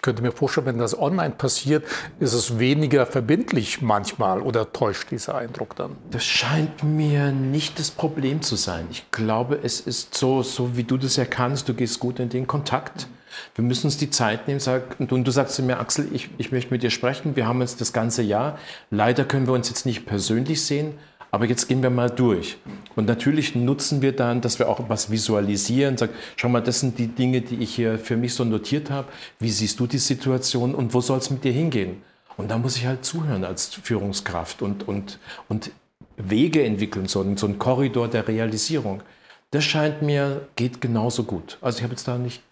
Könnte 0.04 0.22
mir 0.22 0.32
vorstellen, 0.32 0.68
wenn 0.68 0.78
das 0.78 0.98
online 0.98 1.34
passiert, 1.36 1.84
ist 2.20 2.34
es 2.34 2.60
weniger 2.60 3.08
verbindlich 3.08 3.82
manchmal 3.82 4.42
oder 4.42 4.72
täuscht 4.72 5.10
dieser 5.10 5.36
Eindruck 5.36 5.76
dann? 5.76 5.96
Das 6.12 6.24
scheint 6.24 6.84
mir 6.84 7.32
nicht 7.32 7.80
das 7.80 7.90
Problem 7.90 8.44
zu 8.44 8.56
sein. 8.56 8.88
Ich 8.92 9.10
glaube, 9.10 9.60
es 9.64 9.80
ist 9.80 10.14
so, 10.14 10.44
so 10.44 10.78
wie 10.78 10.84
du 10.84 10.98
das 10.98 11.18
erkannst, 11.18 11.68
du 11.68 11.74
gehst 11.74 12.00
gut 12.00 12.20
in 12.20 12.30
den 12.30 12.46
Kontakt. 12.46 13.08
Wir 13.56 13.64
müssen 13.64 13.88
uns 13.88 13.98
die 13.98 14.12
Zeit 14.12 14.48
nehmen 14.48 14.60
sag, 14.60 15.00
und 15.00 15.10
du 15.10 15.32
sagst 15.32 15.56
zu 15.56 15.64
mir, 15.64 15.80
Axel, 15.80 16.08
ich, 16.14 16.30
ich 16.38 16.52
möchte 16.52 16.72
mit 16.72 16.84
dir 16.84 16.92
sprechen. 16.92 17.36
Wir 17.36 17.48
haben 17.48 17.62
jetzt 17.62 17.82
das 17.82 17.94
ganze 17.94 18.22
Jahr. 18.22 18.60
Leider 18.92 19.24
können 19.24 19.48
wir 19.48 19.54
uns 19.54 19.70
jetzt 19.70 19.88
nicht 19.88 20.06
persönlich 20.06 20.64
sehen, 20.64 20.94
aber 21.34 21.46
jetzt 21.46 21.68
gehen 21.68 21.82
wir 21.82 21.90
mal 21.90 22.12
durch. 22.12 22.58
Und 22.96 23.08
natürlich 23.08 23.56
nutzen 23.56 24.04
wir 24.04 24.16
dann, 24.16 24.42
dass 24.42 24.60
wir 24.60 24.70
auch 24.70 24.88
was 24.88 25.10
visualisieren. 25.10 25.98
Sagen, 25.98 26.14
schau 26.36 26.48
mal, 26.48 26.62
das 26.62 26.80
sind 26.80 27.00
die 27.00 27.08
Dinge, 27.08 27.42
die 27.42 27.56
ich 27.56 27.74
hier 27.74 27.98
für 27.98 28.16
mich 28.16 28.36
so 28.36 28.44
notiert 28.44 28.92
habe. 28.92 29.08
Wie 29.40 29.50
siehst 29.50 29.80
du 29.80 29.88
die 29.88 29.98
Situation 29.98 30.76
und 30.76 30.94
wo 30.94 31.02
soll 31.02 31.18
es 31.18 31.32
mit 31.32 31.44
dir 31.44 31.52
hingehen? 31.52 32.04
Und 32.38 32.52
da 32.52 32.60
muss 32.60 32.78
ich 32.78 32.86
halt 32.86 33.04
zuhören 33.04 33.46
als 33.46 33.74
Führungskraft 33.74 34.62
und, 34.62 34.88
und, 34.88 35.18
und 35.50 35.72
Wege 36.18 36.64
entwickeln, 36.64 37.08
so, 37.08 37.26
so 37.36 37.48
ein 37.48 37.58
Korridor 37.58 38.08
der 38.08 38.28
Realisierung. 38.28 39.02
Das 39.50 39.64
scheint 39.64 40.04
mir, 40.04 40.48
geht 40.56 40.82
genauso 40.82 41.24
gut. 41.24 41.58
Also 41.62 41.80
ich 41.80 41.84
habe 41.84 41.94
jetzt 41.94 42.08
da 42.08 42.20
nicht 42.20 42.44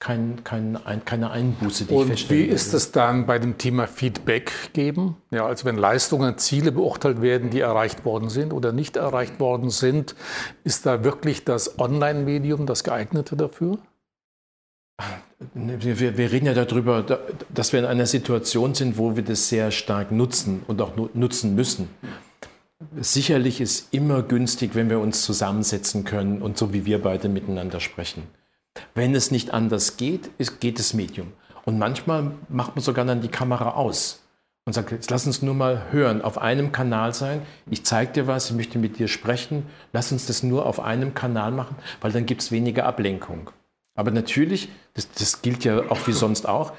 kein, 0.00 0.42
kein, 0.44 0.78
ein, 0.84 1.04
keine 1.04 1.30
Einbuße, 1.30 1.84
die 1.84 1.94
Und 1.94 2.10
ich. 2.10 2.30
Wie 2.30 2.42
ist 2.42 2.72
es 2.72 2.90
dann 2.90 3.26
bei 3.26 3.38
dem 3.38 3.58
Thema 3.58 3.86
Feedback 3.86 4.72
geben? 4.72 5.16
Ja, 5.30 5.46
also 5.46 5.66
wenn 5.66 5.76
Leistungen, 5.76 6.38
Ziele 6.38 6.72
beurteilt 6.72 7.20
werden, 7.20 7.50
die 7.50 7.60
erreicht 7.60 8.04
worden 8.06 8.30
sind 8.30 8.54
oder 8.54 8.72
nicht 8.72 8.96
erreicht 8.96 9.38
worden 9.38 9.68
sind, 9.68 10.16
ist 10.64 10.86
da 10.86 11.04
wirklich 11.04 11.44
das 11.44 11.78
Online-Medium 11.78 12.64
das 12.66 12.82
geeignete 12.82 13.36
dafür? 13.36 13.78
Wir, 15.54 15.98
wir, 15.98 16.32
reden 16.32 16.46
ja 16.46 16.54
darüber, 16.54 17.02
dass 17.48 17.72
wir 17.72 17.80
in 17.80 17.86
einer 17.86 18.06
Situation 18.06 18.74
sind, 18.74 18.98
wo 18.98 19.16
wir 19.16 19.22
das 19.22 19.48
sehr 19.48 19.70
stark 19.70 20.12
nutzen 20.12 20.62
und 20.66 20.80
auch 20.82 20.92
nutzen 21.14 21.54
müssen. 21.54 21.88
Sicherlich 23.00 23.60
ist 23.60 23.92
immer 23.92 24.22
günstig, 24.22 24.74
wenn 24.74 24.88
wir 24.88 25.00
uns 25.00 25.22
zusammensetzen 25.22 26.04
können 26.04 26.40
und 26.40 26.56
so 26.56 26.72
wie 26.72 26.86
wir 26.86 27.00
beide 27.02 27.28
miteinander 27.28 27.80
sprechen. 27.80 28.22
Wenn 28.94 29.14
es 29.14 29.30
nicht 29.30 29.52
anders 29.52 29.96
geht, 29.96 30.30
ist, 30.38 30.60
geht 30.60 30.78
das 30.78 30.94
Medium. 30.94 31.32
Und 31.64 31.78
manchmal 31.78 32.32
macht 32.48 32.76
man 32.76 32.82
sogar 32.82 33.04
dann 33.04 33.20
die 33.20 33.28
Kamera 33.28 33.72
aus 33.72 34.22
und 34.64 34.72
sagt, 34.72 34.92
jetzt 34.92 35.10
lass 35.10 35.26
uns 35.26 35.42
nur 35.42 35.54
mal 35.54 35.90
hören, 35.90 36.22
auf 36.22 36.38
einem 36.38 36.72
Kanal 36.72 37.14
sein. 37.14 37.42
Ich 37.70 37.84
zeige 37.84 38.12
dir 38.12 38.26
was, 38.26 38.50
ich 38.50 38.56
möchte 38.56 38.78
mit 38.78 38.98
dir 38.98 39.08
sprechen. 39.08 39.66
Lass 39.92 40.12
uns 40.12 40.26
das 40.26 40.42
nur 40.42 40.66
auf 40.66 40.80
einem 40.80 41.14
Kanal 41.14 41.50
machen, 41.50 41.76
weil 42.00 42.12
dann 42.12 42.26
gibt 42.26 42.42
es 42.42 42.52
weniger 42.52 42.86
Ablenkung. 42.86 43.50
Aber 43.94 44.10
natürlich, 44.10 44.68
das, 44.94 45.10
das 45.10 45.42
gilt 45.42 45.64
ja 45.64 45.90
auch 45.90 46.06
wie 46.06 46.12
sonst 46.12 46.48
auch, 46.48 46.72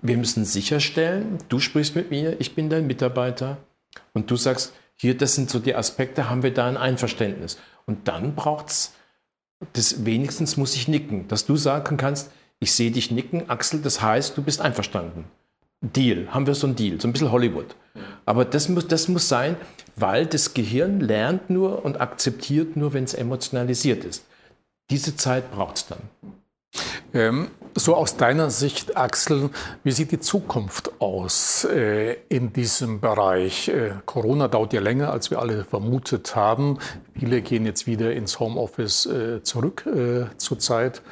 wir 0.00 0.16
müssen 0.16 0.44
sicherstellen, 0.44 1.38
du 1.48 1.58
sprichst 1.58 1.96
mit 1.96 2.10
mir, 2.10 2.40
ich 2.40 2.54
bin 2.54 2.70
dein 2.70 2.86
Mitarbeiter 2.86 3.58
und 4.14 4.30
du 4.30 4.36
sagst, 4.36 4.72
hier, 4.94 5.16
das 5.16 5.34
sind 5.34 5.50
so 5.50 5.58
die 5.58 5.74
Aspekte, 5.74 6.30
haben 6.30 6.44
wir 6.44 6.54
da 6.54 6.68
ein 6.68 6.76
Einverständnis. 6.76 7.58
Und 7.86 8.06
dann 8.06 8.36
braucht 8.36 8.68
es 8.68 8.94
das 9.72 10.04
wenigstens 10.04 10.56
muss 10.56 10.74
ich 10.74 10.88
nicken, 10.88 11.28
dass 11.28 11.46
du 11.46 11.56
sagen 11.56 11.96
kannst, 11.96 12.30
ich 12.60 12.72
sehe 12.72 12.90
dich 12.90 13.10
nicken, 13.10 13.50
Axel, 13.50 13.80
das 13.80 14.00
heißt, 14.00 14.36
du 14.36 14.42
bist 14.42 14.60
einverstanden. 14.60 15.24
Deal, 15.80 16.28
haben 16.32 16.46
wir 16.46 16.54
so 16.54 16.68
einen 16.68 16.76
Deal, 16.76 17.00
so 17.00 17.08
ein 17.08 17.12
bisschen 17.12 17.32
Hollywood. 17.32 17.74
Aber 18.24 18.44
das 18.44 18.68
muss, 18.68 18.86
das 18.86 19.08
muss 19.08 19.28
sein, 19.28 19.56
weil 19.96 20.26
das 20.26 20.54
Gehirn 20.54 21.00
lernt 21.00 21.50
nur 21.50 21.84
und 21.84 22.00
akzeptiert 22.00 22.76
nur, 22.76 22.92
wenn 22.92 23.04
es 23.04 23.14
emotionalisiert 23.14 24.04
ist. 24.04 24.24
Diese 24.90 25.16
Zeit 25.16 25.50
braucht 25.50 25.76
es 25.76 25.86
dann. 25.86 25.98
Ähm, 27.12 27.48
so 27.74 27.94
aus 27.96 28.16
deiner 28.16 28.50
Sicht, 28.50 28.96
Axel, 28.96 29.50
wie 29.82 29.92
sieht 29.92 30.12
die 30.12 30.20
Zukunft 30.20 30.92
aus 31.00 31.64
äh, 31.64 32.16
in 32.28 32.52
diesem 32.52 33.00
Bereich? 33.00 33.68
Äh, 33.68 33.92
Corona 34.04 34.48
dauert 34.48 34.72
ja 34.72 34.80
länger, 34.80 35.10
als 35.10 35.30
wir 35.30 35.38
alle 35.38 35.64
vermutet 35.64 36.36
haben. 36.36 36.78
Viele 37.18 37.40
gehen 37.42 37.64
jetzt 37.64 37.86
wieder 37.86 38.12
ins 38.12 38.40
Homeoffice 38.40 39.06
äh, 39.06 39.42
zurück 39.42 39.86
äh, 39.86 40.26
zurzeit. 40.36 41.02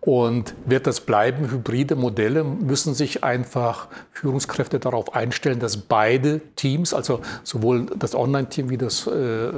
Und 0.00 0.54
wird 0.66 0.86
das 0.86 1.00
bleiben? 1.00 1.50
Hybride 1.50 1.96
Modelle 1.96 2.44
müssen 2.44 2.94
sich 2.94 3.24
einfach 3.24 3.88
Führungskräfte 4.12 4.78
darauf 4.78 5.14
einstellen, 5.14 5.58
dass 5.58 5.76
beide 5.78 6.40
Teams, 6.56 6.92
also 6.94 7.20
sowohl 7.44 7.86
das 7.86 8.14
Online-Team 8.14 8.70
wie 8.70 8.78
das 8.78 9.06
äh, 9.06 9.10
äh, 9.10 9.50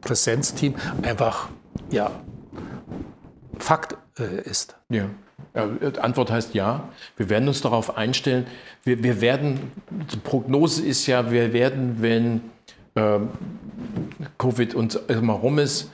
Präsenzteam, 0.00 0.74
einfach 1.02 1.48
ja, 1.90 2.10
Fakt 3.58 3.96
ist. 4.44 4.76
Ja. 4.90 5.06
Die 5.54 5.98
Antwort 6.00 6.30
heißt 6.30 6.54
ja. 6.54 6.88
Wir 7.16 7.28
werden 7.28 7.48
uns 7.48 7.60
darauf 7.60 7.96
einstellen. 7.96 8.46
Wir, 8.82 9.02
wir 9.02 9.20
werden, 9.20 9.72
die 10.12 10.16
Prognose 10.16 10.84
ist 10.84 11.06
ja, 11.06 11.30
wir 11.30 11.52
werden, 11.52 11.96
wenn 12.00 12.40
äh, 12.94 13.20
Covid 14.38 14.74
uns 14.74 14.96
immer 14.96 15.34
rum 15.34 15.58
ist, 15.58 15.90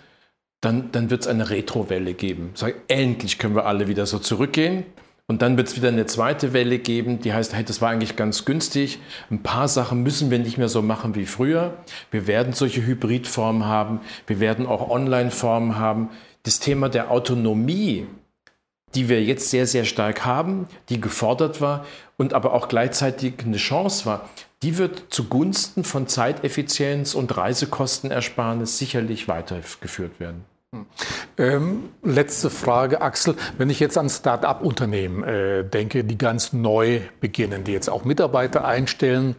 dann, 0.60 0.92
dann 0.92 1.10
wird 1.10 1.22
es 1.22 1.26
eine 1.26 1.50
Retrowelle 1.50 2.14
geben. 2.14 2.50
Sag, 2.54 2.74
endlich 2.88 3.38
können 3.38 3.54
wir 3.54 3.66
alle 3.66 3.88
wieder 3.88 4.06
so 4.06 4.18
zurückgehen. 4.18 4.84
Und 5.26 5.42
dann 5.42 5.56
wird 5.56 5.68
es 5.68 5.76
wieder 5.76 5.88
eine 5.88 6.06
zweite 6.06 6.52
Welle 6.52 6.80
geben, 6.80 7.20
die 7.20 7.32
heißt, 7.32 7.54
hey, 7.54 7.62
das 7.62 7.80
war 7.80 7.90
eigentlich 7.90 8.16
ganz 8.16 8.44
günstig. 8.44 8.98
Ein 9.30 9.44
paar 9.44 9.68
Sachen 9.68 10.02
müssen 10.02 10.28
wir 10.32 10.40
nicht 10.40 10.58
mehr 10.58 10.68
so 10.68 10.82
machen 10.82 11.14
wie 11.14 11.24
früher. 11.24 11.74
Wir 12.10 12.26
werden 12.26 12.52
solche 12.52 12.84
Hybridformen 12.84 13.64
haben. 13.64 14.00
Wir 14.26 14.40
werden 14.40 14.66
auch 14.66 14.90
Online-Formen 14.90 15.78
haben. 15.78 16.10
Das 16.42 16.58
Thema 16.58 16.88
der 16.88 17.12
Autonomie 17.12 18.08
die 18.94 19.08
wir 19.08 19.22
jetzt 19.22 19.50
sehr, 19.50 19.66
sehr 19.66 19.84
stark 19.84 20.24
haben, 20.24 20.68
die 20.88 21.00
gefordert 21.00 21.60
war 21.60 21.86
und 22.16 22.34
aber 22.34 22.52
auch 22.52 22.68
gleichzeitig 22.68 23.34
eine 23.44 23.56
Chance 23.56 24.06
war, 24.06 24.28
die 24.62 24.76
wird 24.78 25.04
zugunsten 25.10 25.84
von 25.84 26.06
Zeiteffizienz 26.06 27.14
und 27.14 27.36
Reisekostenersparnis 27.36 28.78
sicherlich 28.78 29.26
weitergeführt 29.28 30.20
werden. 30.20 30.44
Ähm, 31.36 31.88
letzte 32.02 32.48
Frage, 32.48 33.00
Axel. 33.00 33.34
Wenn 33.58 33.70
ich 33.70 33.80
jetzt 33.80 33.98
an 33.98 34.08
Start-up-Unternehmen 34.08 35.24
äh, 35.24 35.64
denke, 35.64 36.04
die 36.04 36.16
ganz 36.16 36.52
neu 36.52 37.00
beginnen, 37.18 37.64
die 37.64 37.72
jetzt 37.72 37.88
auch 37.88 38.04
Mitarbeiter 38.04 38.64
einstellen, 38.64 39.34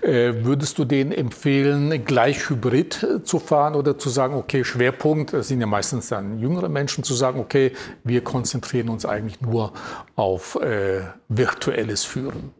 äh, 0.00 0.32
würdest 0.44 0.78
du 0.78 0.86
denen 0.86 1.12
empfehlen, 1.12 2.04
gleich 2.06 2.48
Hybrid 2.48 3.02
äh, 3.02 3.24
zu 3.24 3.40
fahren 3.40 3.74
oder 3.74 3.98
zu 3.98 4.08
sagen, 4.08 4.34
okay, 4.34 4.64
Schwerpunkt, 4.64 5.34
das 5.34 5.48
sind 5.48 5.60
ja 5.60 5.66
meistens 5.66 6.08
dann 6.08 6.38
jüngere 6.38 6.70
Menschen, 6.70 7.04
zu 7.04 7.12
sagen, 7.12 7.40
okay, 7.40 7.72
wir 8.04 8.24
konzentrieren 8.24 8.88
uns 8.88 9.04
eigentlich 9.04 9.40
nur 9.42 9.74
auf 10.16 10.54
äh, 10.54 11.02
virtuelles 11.28 12.04
Führen? 12.04 12.54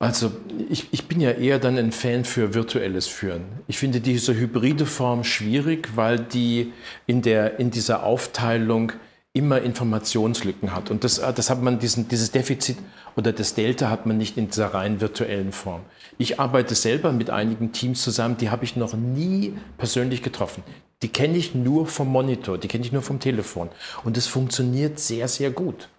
Also 0.00 0.32
ich, 0.70 0.88
ich 0.92 1.08
bin 1.08 1.20
ja 1.20 1.30
eher 1.30 1.58
dann 1.58 1.76
ein 1.76 1.92
Fan 1.92 2.24
für 2.24 2.54
virtuelles 2.54 3.06
Führen. 3.06 3.42
Ich 3.68 3.76
finde 3.76 4.00
diese 4.00 4.34
hybride 4.34 4.86
Form 4.86 5.24
schwierig, 5.24 5.90
weil 5.94 6.18
die 6.18 6.72
in, 7.06 7.20
der, 7.20 7.60
in 7.60 7.70
dieser 7.70 8.02
Aufteilung 8.02 8.92
immer 9.34 9.60
Informationslücken 9.60 10.74
hat. 10.74 10.90
Und 10.90 11.04
das, 11.04 11.20
das 11.20 11.50
hat 11.50 11.62
man, 11.62 11.78
diesen, 11.78 12.08
dieses 12.08 12.30
Defizit 12.30 12.78
oder 13.14 13.32
das 13.32 13.54
Delta 13.54 13.90
hat 13.90 14.06
man 14.06 14.16
nicht 14.16 14.38
in 14.38 14.48
dieser 14.48 14.72
rein 14.72 15.02
virtuellen 15.02 15.52
Form. 15.52 15.82
Ich 16.16 16.40
arbeite 16.40 16.74
selber 16.74 17.12
mit 17.12 17.28
einigen 17.28 17.72
Teams 17.72 18.02
zusammen, 18.02 18.38
die 18.38 18.48
habe 18.48 18.64
ich 18.64 18.76
noch 18.76 18.94
nie 18.94 19.52
persönlich 19.76 20.22
getroffen. 20.22 20.64
Die 21.02 21.08
kenne 21.08 21.36
ich 21.36 21.54
nur 21.54 21.86
vom 21.86 22.08
Monitor, 22.08 22.56
die 22.56 22.68
kenne 22.68 22.86
ich 22.86 22.92
nur 22.92 23.02
vom 23.02 23.20
Telefon. 23.20 23.68
Und 24.02 24.16
es 24.16 24.26
funktioniert 24.26 24.98
sehr, 24.98 25.28
sehr 25.28 25.50
gut. 25.50 25.90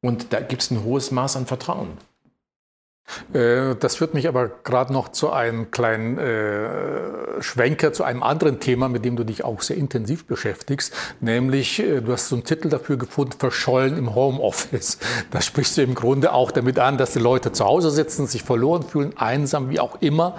Und 0.00 0.32
da 0.32 0.40
gibt 0.40 0.62
es 0.62 0.70
ein 0.70 0.82
hohes 0.82 1.10
Maß 1.10 1.36
an 1.36 1.44
Vertrauen. 1.46 1.98
Äh, 3.32 3.74
das 3.78 3.96
führt 3.96 4.14
mich 4.14 4.28
aber 4.28 4.48
gerade 4.48 4.92
noch 4.92 5.10
zu 5.10 5.30
einem 5.30 5.70
kleinen 5.70 6.18
äh, 6.18 7.42
Schwenker, 7.42 7.92
zu 7.92 8.02
einem 8.04 8.22
anderen 8.22 8.60
Thema, 8.60 8.88
mit 8.88 9.04
dem 9.04 9.16
du 9.16 9.24
dich 9.24 9.44
auch 9.44 9.60
sehr 9.60 9.76
intensiv 9.76 10.26
beschäftigst, 10.26 10.94
nämlich 11.20 11.80
äh, 11.80 12.00
du 12.00 12.12
hast 12.12 12.28
so 12.28 12.36
einen 12.36 12.44
Titel 12.44 12.68
dafür 12.68 12.96
gefunden, 12.96 13.38
Verschollen 13.38 13.96
im 13.96 14.14
Homeoffice. 14.14 14.98
Da 15.30 15.40
sprichst 15.40 15.76
du 15.76 15.82
im 15.82 15.94
Grunde 15.94 16.32
auch 16.32 16.50
damit 16.50 16.78
an, 16.78 16.96
dass 16.96 17.12
die 17.12 17.18
Leute 17.18 17.50
zu 17.50 17.64
Hause 17.64 17.90
sitzen, 17.90 18.26
sich 18.26 18.42
verloren 18.42 18.82
fühlen, 18.82 19.16
einsam, 19.16 19.68
wie 19.70 19.80
auch 19.80 20.00
immer. 20.00 20.36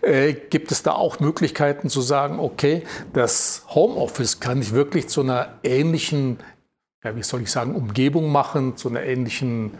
Äh, 0.00 0.32
gibt 0.32 0.72
es 0.72 0.82
da 0.82 0.92
auch 0.92 1.20
Möglichkeiten 1.20 1.88
zu 1.88 2.00
sagen, 2.00 2.38
okay, 2.40 2.82
das 3.12 3.64
Homeoffice 3.68 4.40
kann 4.40 4.60
ich 4.60 4.72
wirklich 4.72 5.08
zu 5.08 5.20
einer 5.20 5.58
ähnlichen 5.62 6.38
ja, 7.04 7.14
wie 7.14 7.22
soll 7.22 7.42
ich 7.42 7.50
sagen, 7.50 7.74
Umgebung 7.74 8.32
machen, 8.32 8.76
zu 8.76 8.88
einer 8.88 9.02
ähnlichen, 9.02 9.72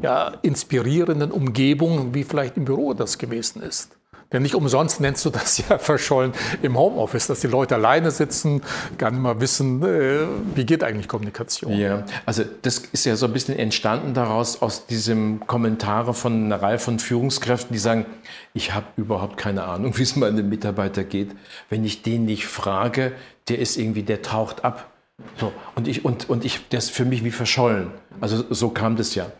ja, 0.00 0.32
inspirierenden 0.42 1.30
Umgebung, 1.30 2.14
wie 2.14 2.24
vielleicht 2.24 2.56
im 2.56 2.64
Büro 2.64 2.94
das 2.94 3.18
gewesen 3.18 3.62
ist. 3.62 3.96
Denn 4.32 4.42
nicht 4.42 4.54
umsonst 4.54 5.00
nennst 5.00 5.24
du 5.24 5.30
das 5.30 5.58
ja 5.68 5.78
verschollen 5.78 6.32
im 6.62 6.78
Homeoffice, 6.78 7.26
dass 7.26 7.40
die 7.40 7.46
Leute 7.46 7.74
alleine 7.74 8.10
sitzen, 8.10 8.62
gar 8.98 9.10
nicht 9.10 9.20
mal 9.20 9.40
wissen, 9.40 9.82
äh, 9.82 10.26
wie 10.54 10.64
geht 10.64 10.82
eigentlich 10.82 11.08
Kommunikation. 11.08 11.72
Ja, 11.72 12.04
also 12.24 12.42
das 12.62 12.78
ist 12.78 13.04
ja 13.04 13.16
so 13.16 13.26
ein 13.26 13.32
bisschen 13.32 13.58
entstanden 13.58 14.14
daraus, 14.14 14.62
aus 14.62 14.86
diesem 14.86 15.46
Kommentare 15.46 16.14
von 16.14 16.46
einer 16.46 16.62
Reihe 16.62 16.78
von 16.78 16.98
Führungskräften, 16.98 17.74
die 17.74 17.78
sagen, 17.78 18.06
ich 18.54 18.74
habe 18.74 18.86
überhaupt 18.96 19.36
keine 19.36 19.64
Ahnung, 19.64 19.96
wie 19.98 20.02
es 20.02 20.16
meinem 20.16 20.48
Mitarbeiter 20.48 21.04
geht. 21.04 21.32
Wenn 21.68 21.84
ich 21.84 22.02
den 22.02 22.24
nicht 22.24 22.46
frage, 22.46 23.12
der 23.48 23.58
ist 23.58 23.76
irgendwie, 23.76 24.02
der 24.02 24.22
taucht 24.22 24.64
ab. 24.64 24.91
So, 25.36 25.52
und 25.74 25.88
ich, 25.88 26.04
und, 26.04 26.28
und 26.28 26.44
ich, 26.44 26.68
das 26.68 26.88
für 26.88 27.04
mich 27.04 27.24
wie 27.24 27.30
verschollen. 27.30 27.90
Also 28.20 28.44
so 28.50 28.70
kam 28.70 28.96
das 28.96 29.14
ja. 29.14 29.30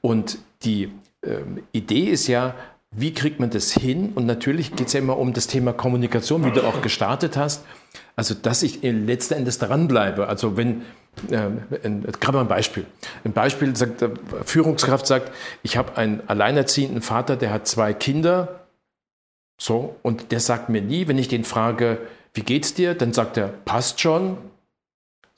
Und 0.00 0.38
die 0.62 0.92
ähm, 1.24 1.62
Idee 1.72 2.04
ist 2.04 2.26
ja, 2.26 2.54
wie 2.90 3.12
kriegt 3.12 3.38
man 3.38 3.50
das 3.50 3.72
hin? 3.72 4.12
Und 4.14 4.26
natürlich 4.26 4.74
geht 4.74 4.86
es 4.86 4.92
ja 4.94 5.00
immer 5.00 5.18
um 5.18 5.34
das 5.34 5.46
Thema 5.46 5.72
Kommunikation, 5.72 6.44
wie 6.44 6.50
du 6.50 6.62
auch 6.62 6.80
gestartet 6.80 7.36
hast. 7.36 7.64
Also, 8.16 8.34
dass 8.34 8.62
ich 8.62 8.82
letzten 8.82 9.34
Endes 9.34 9.58
dranbleibe. 9.58 10.26
Also, 10.26 10.56
wenn, 10.56 10.82
äh, 11.30 11.50
gerade 12.20 12.38
mal 12.38 12.40
ein 12.40 12.48
Beispiel. 12.48 12.86
Ein 13.24 13.32
Beispiel 13.32 13.76
sagt, 13.76 14.02
äh, 14.02 14.10
Führungskraft 14.44 15.06
sagt, 15.06 15.32
ich 15.62 15.76
habe 15.76 15.96
einen 15.96 16.22
alleinerziehenden 16.26 17.02
Vater, 17.02 17.36
der 17.36 17.52
hat 17.52 17.68
zwei 17.68 17.92
Kinder. 17.92 18.66
So, 19.60 19.96
und 20.02 20.32
der 20.32 20.40
sagt 20.40 20.68
mir 20.68 20.80
nie, 20.80 21.08
wenn 21.08 21.18
ich 21.18 21.28
den 21.28 21.44
frage, 21.44 21.98
wie 22.32 22.42
geht's 22.42 22.74
dir? 22.74 22.94
Dann 22.94 23.12
sagt 23.12 23.36
er, 23.36 23.48
passt 23.48 24.00
schon. 24.00 24.38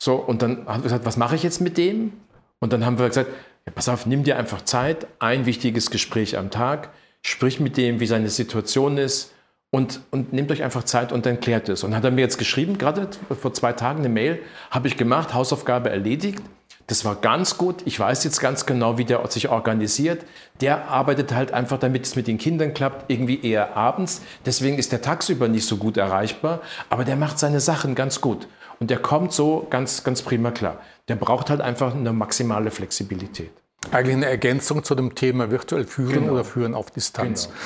So, 0.02 0.14
und 0.14 0.40
dann 0.42 0.66
haben 0.66 0.80
wir 0.80 0.84
gesagt, 0.84 1.04
was 1.04 1.18
mache 1.18 1.36
ich 1.36 1.42
jetzt 1.42 1.60
mit 1.60 1.76
dem? 1.76 2.12
Und 2.58 2.72
dann 2.72 2.86
haben 2.86 2.98
wir 2.98 3.08
gesagt, 3.08 3.30
ja, 3.66 3.72
pass 3.72 3.88
auf, 3.88 4.06
nimm 4.06 4.24
dir 4.24 4.38
einfach 4.38 4.62
Zeit, 4.62 5.06
ein 5.18 5.44
wichtiges 5.44 5.90
Gespräch 5.90 6.38
am 6.38 6.50
Tag, 6.50 6.90
sprich 7.22 7.60
mit 7.60 7.76
dem, 7.76 8.00
wie 8.00 8.06
seine 8.06 8.30
Situation 8.30 8.96
ist 8.96 9.32
und, 9.70 10.00
und 10.10 10.32
nehmt 10.32 10.50
euch 10.50 10.62
einfach 10.62 10.84
Zeit 10.84 11.12
und 11.12 11.26
dann 11.26 11.38
klärt 11.38 11.68
es. 11.68 11.84
Und 11.84 11.94
hat 11.94 12.04
er 12.04 12.10
mir 12.10 12.22
jetzt 12.22 12.38
geschrieben, 12.38 12.78
gerade 12.78 13.08
vor 13.38 13.52
zwei 13.52 13.74
Tagen 13.74 13.98
eine 14.00 14.08
Mail, 14.08 14.40
habe 14.70 14.88
ich 14.88 14.96
gemacht, 14.96 15.34
Hausaufgabe 15.34 15.90
erledigt. 15.90 16.42
Das 16.86 17.04
war 17.04 17.14
ganz 17.14 17.56
gut. 17.58 17.82
Ich 17.84 18.00
weiß 18.00 18.24
jetzt 18.24 18.40
ganz 18.40 18.66
genau, 18.66 18.98
wie 18.98 19.04
der 19.04 19.24
sich 19.30 19.48
organisiert. 19.48 20.24
Der 20.60 20.88
arbeitet 20.88 21.32
halt 21.32 21.52
einfach, 21.52 21.78
damit 21.78 22.04
es 22.04 22.16
mit 22.16 22.26
den 22.26 22.38
Kindern 22.38 22.74
klappt, 22.74 23.08
irgendwie 23.08 23.40
eher 23.44 23.76
abends. 23.76 24.22
Deswegen 24.44 24.76
ist 24.76 24.90
der 24.90 25.02
tagsüber 25.02 25.46
nicht 25.46 25.66
so 25.66 25.76
gut 25.76 25.98
erreichbar. 25.98 26.62
Aber 26.88 27.04
der 27.04 27.14
macht 27.14 27.38
seine 27.38 27.60
Sachen 27.60 27.94
ganz 27.94 28.20
gut. 28.20 28.48
Und 28.80 28.90
der 28.90 28.98
kommt 28.98 29.32
so 29.32 29.66
ganz, 29.68 30.04
ganz 30.04 30.22
prima 30.22 30.50
klar. 30.50 30.80
Der 31.08 31.16
braucht 31.16 31.50
halt 31.50 31.60
einfach 31.60 31.94
eine 31.94 32.12
maximale 32.12 32.70
Flexibilität. 32.70 33.50
Eigentlich 33.92 34.16
eine 34.16 34.26
Ergänzung 34.26 34.84
zu 34.84 34.94
dem 34.94 35.14
Thema 35.14 35.50
virtuell 35.50 35.84
führen 35.84 36.20
genau. 36.20 36.32
oder 36.32 36.44
führen 36.44 36.74
auf 36.74 36.90
Distanz. 36.90 37.48
Genau, 37.48 37.56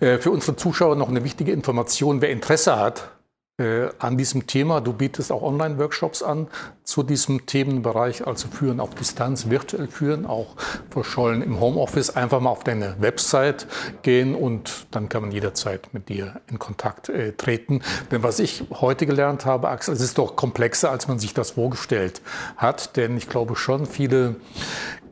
genau. 0.00 0.12
Äh, 0.12 0.18
für 0.18 0.30
unsere 0.30 0.56
Zuschauer 0.56 0.96
noch 0.96 1.08
eine 1.08 1.24
wichtige 1.24 1.52
Information. 1.52 2.20
Wer 2.20 2.30
Interesse 2.30 2.76
hat 2.76 3.10
äh, 3.56 3.88
an 4.00 4.18
diesem 4.18 4.46
Thema. 4.46 4.80
Du 4.80 4.92
bietest 4.92 5.30
auch 5.30 5.42
Online-Workshops 5.42 6.22
an 6.22 6.48
zu 6.82 7.02
diesem 7.02 7.46
Themenbereich, 7.46 8.26
also 8.26 8.48
Führen 8.48 8.80
auf 8.80 8.94
Distanz, 8.94 9.48
virtuell 9.48 9.86
führen, 9.86 10.26
auch 10.26 10.56
verschollen 10.90 11.40
im 11.40 11.60
Homeoffice. 11.60 12.10
Einfach 12.16 12.40
mal 12.40 12.50
auf 12.50 12.64
deine 12.64 12.96
Website 12.98 13.66
gehen 14.02 14.34
und 14.34 14.86
dann 14.90 15.08
kann 15.08 15.22
man 15.22 15.30
jederzeit 15.30 15.88
mit 15.92 16.08
dir 16.08 16.40
in 16.48 16.58
Kontakt 16.58 17.08
äh, 17.08 17.32
treten. 17.32 17.82
Denn 18.10 18.22
was 18.22 18.40
ich 18.40 18.64
heute 18.72 19.06
gelernt 19.06 19.46
habe, 19.46 19.68
Axel, 19.68 19.94
es 19.94 20.00
ist 20.00 20.18
doch 20.18 20.34
komplexer, 20.34 20.90
als 20.90 21.06
man 21.06 21.20
sich 21.20 21.32
das 21.32 21.52
vorgestellt 21.52 22.22
hat. 22.56 22.96
Denn 22.96 23.16
ich 23.16 23.28
glaube 23.28 23.54
schon, 23.54 23.86
viele 23.86 24.36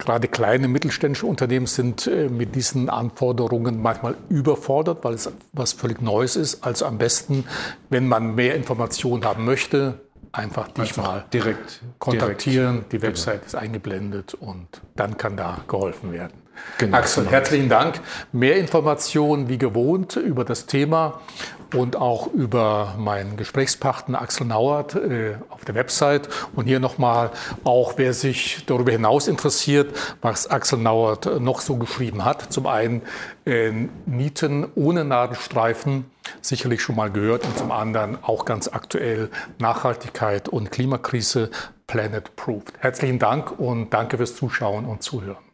Gerade 0.02 0.26
kleine 0.26 0.66
mittelständische 0.66 1.26
Unternehmen 1.26 1.66
sind 1.66 2.08
äh, 2.08 2.28
mit 2.28 2.56
diesen 2.56 2.90
Anforderungen 2.90 3.80
manchmal 3.80 4.16
überfordert, 4.28 5.04
weil 5.04 5.14
es 5.14 5.30
was 5.52 5.74
völlig 5.74 6.02
Neues 6.02 6.34
ist. 6.34 6.64
Also 6.64 6.86
am 6.86 6.98
besten, 6.98 7.44
wenn 7.88 8.08
man 8.08 8.31
mehr 8.34 8.54
Informationen 8.54 9.24
haben 9.24 9.44
möchte, 9.44 10.00
einfach 10.32 10.68
dich 10.68 10.90
einfach 10.90 11.02
mal 11.02 11.24
direkt 11.32 11.82
kontaktieren. 11.98 12.74
Direkt. 12.74 12.92
Die 12.92 12.96
genau. 12.98 13.08
Website 13.08 13.34
genau. 13.34 13.46
ist 13.46 13.54
eingeblendet 13.54 14.34
und 14.34 14.66
dann 14.96 15.16
kann 15.16 15.36
da 15.36 15.58
geholfen 15.68 16.12
werden. 16.12 16.32
Genau, 16.78 16.98
Axel, 16.98 17.28
herzlichen 17.28 17.68
Dank. 17.68 18.00
Mehr 18.32 18.56
Informationen 18.56 19.48
wie 19.48 19.58
gewohnt 19.58 20.16
über 20.16 20.44
das 20.44 20.66
Thema 20.66 21.20
und 21.74 21.96
auch 21.96 22.26
über 22.32 22.94
meinen 22.98 23.36
Gesprächspartner 23.36 24.20
Axel 24.20 24.46
Nauert 24.46 24.94
äh, 24.94 25.36
auf 25.48 25.64
der 25.64 25.74
Website. 25.74 26.28
Und 26.54 26.66
hier 26.66 26.80
nochmal 26.80 27.30
auch, 27.64 27.94
wer 27.96 28.12
sich 28.14 28.64
darüber 28.66 28.92
hinaus 28.92 29.28
interessiert, 29.28 29.96
was 30.20 30.50
Axel 30.50 30.78
Nauert 30.78 31.40
noch 31.40 31.60
so 31.60 31.76
geschrieben 31.76 32.24
hat. 32.24 32.52
Zum 32.52 32.66
einen 32.66 33.02
äh, 33.44 33.70
Nieten 34.06 34.66
ohne 34.74 35.04
Nadelstreifen, 35.04 36.06
sicherlich 36.40 36.82
schon 36.82 36.96
mal 36.96 37.10
gehört. 37.10 37.44
Und 37.44 37.58
zum 37.58 37.72
anderen 37.72 38.18
auch 38.22 38.44
ganz 38.44 38.68
aktuell 38.68 39.30
Nachhaltigkeit 39.58 40.48
und 40.48 40.70
Klimakrise, 40.70 41.50
Planet 41.86 42.36
Proof. 42.36 42.64
Herzlichen 42.78 43.18
Dank 43.18 43.58
und 43.58 43.90
danke 43.90 44.16
fürs 44.16 44.34
Zuschauen 44.36 44.84
und 44.86 45.02
Zuhören. 45.02 45.51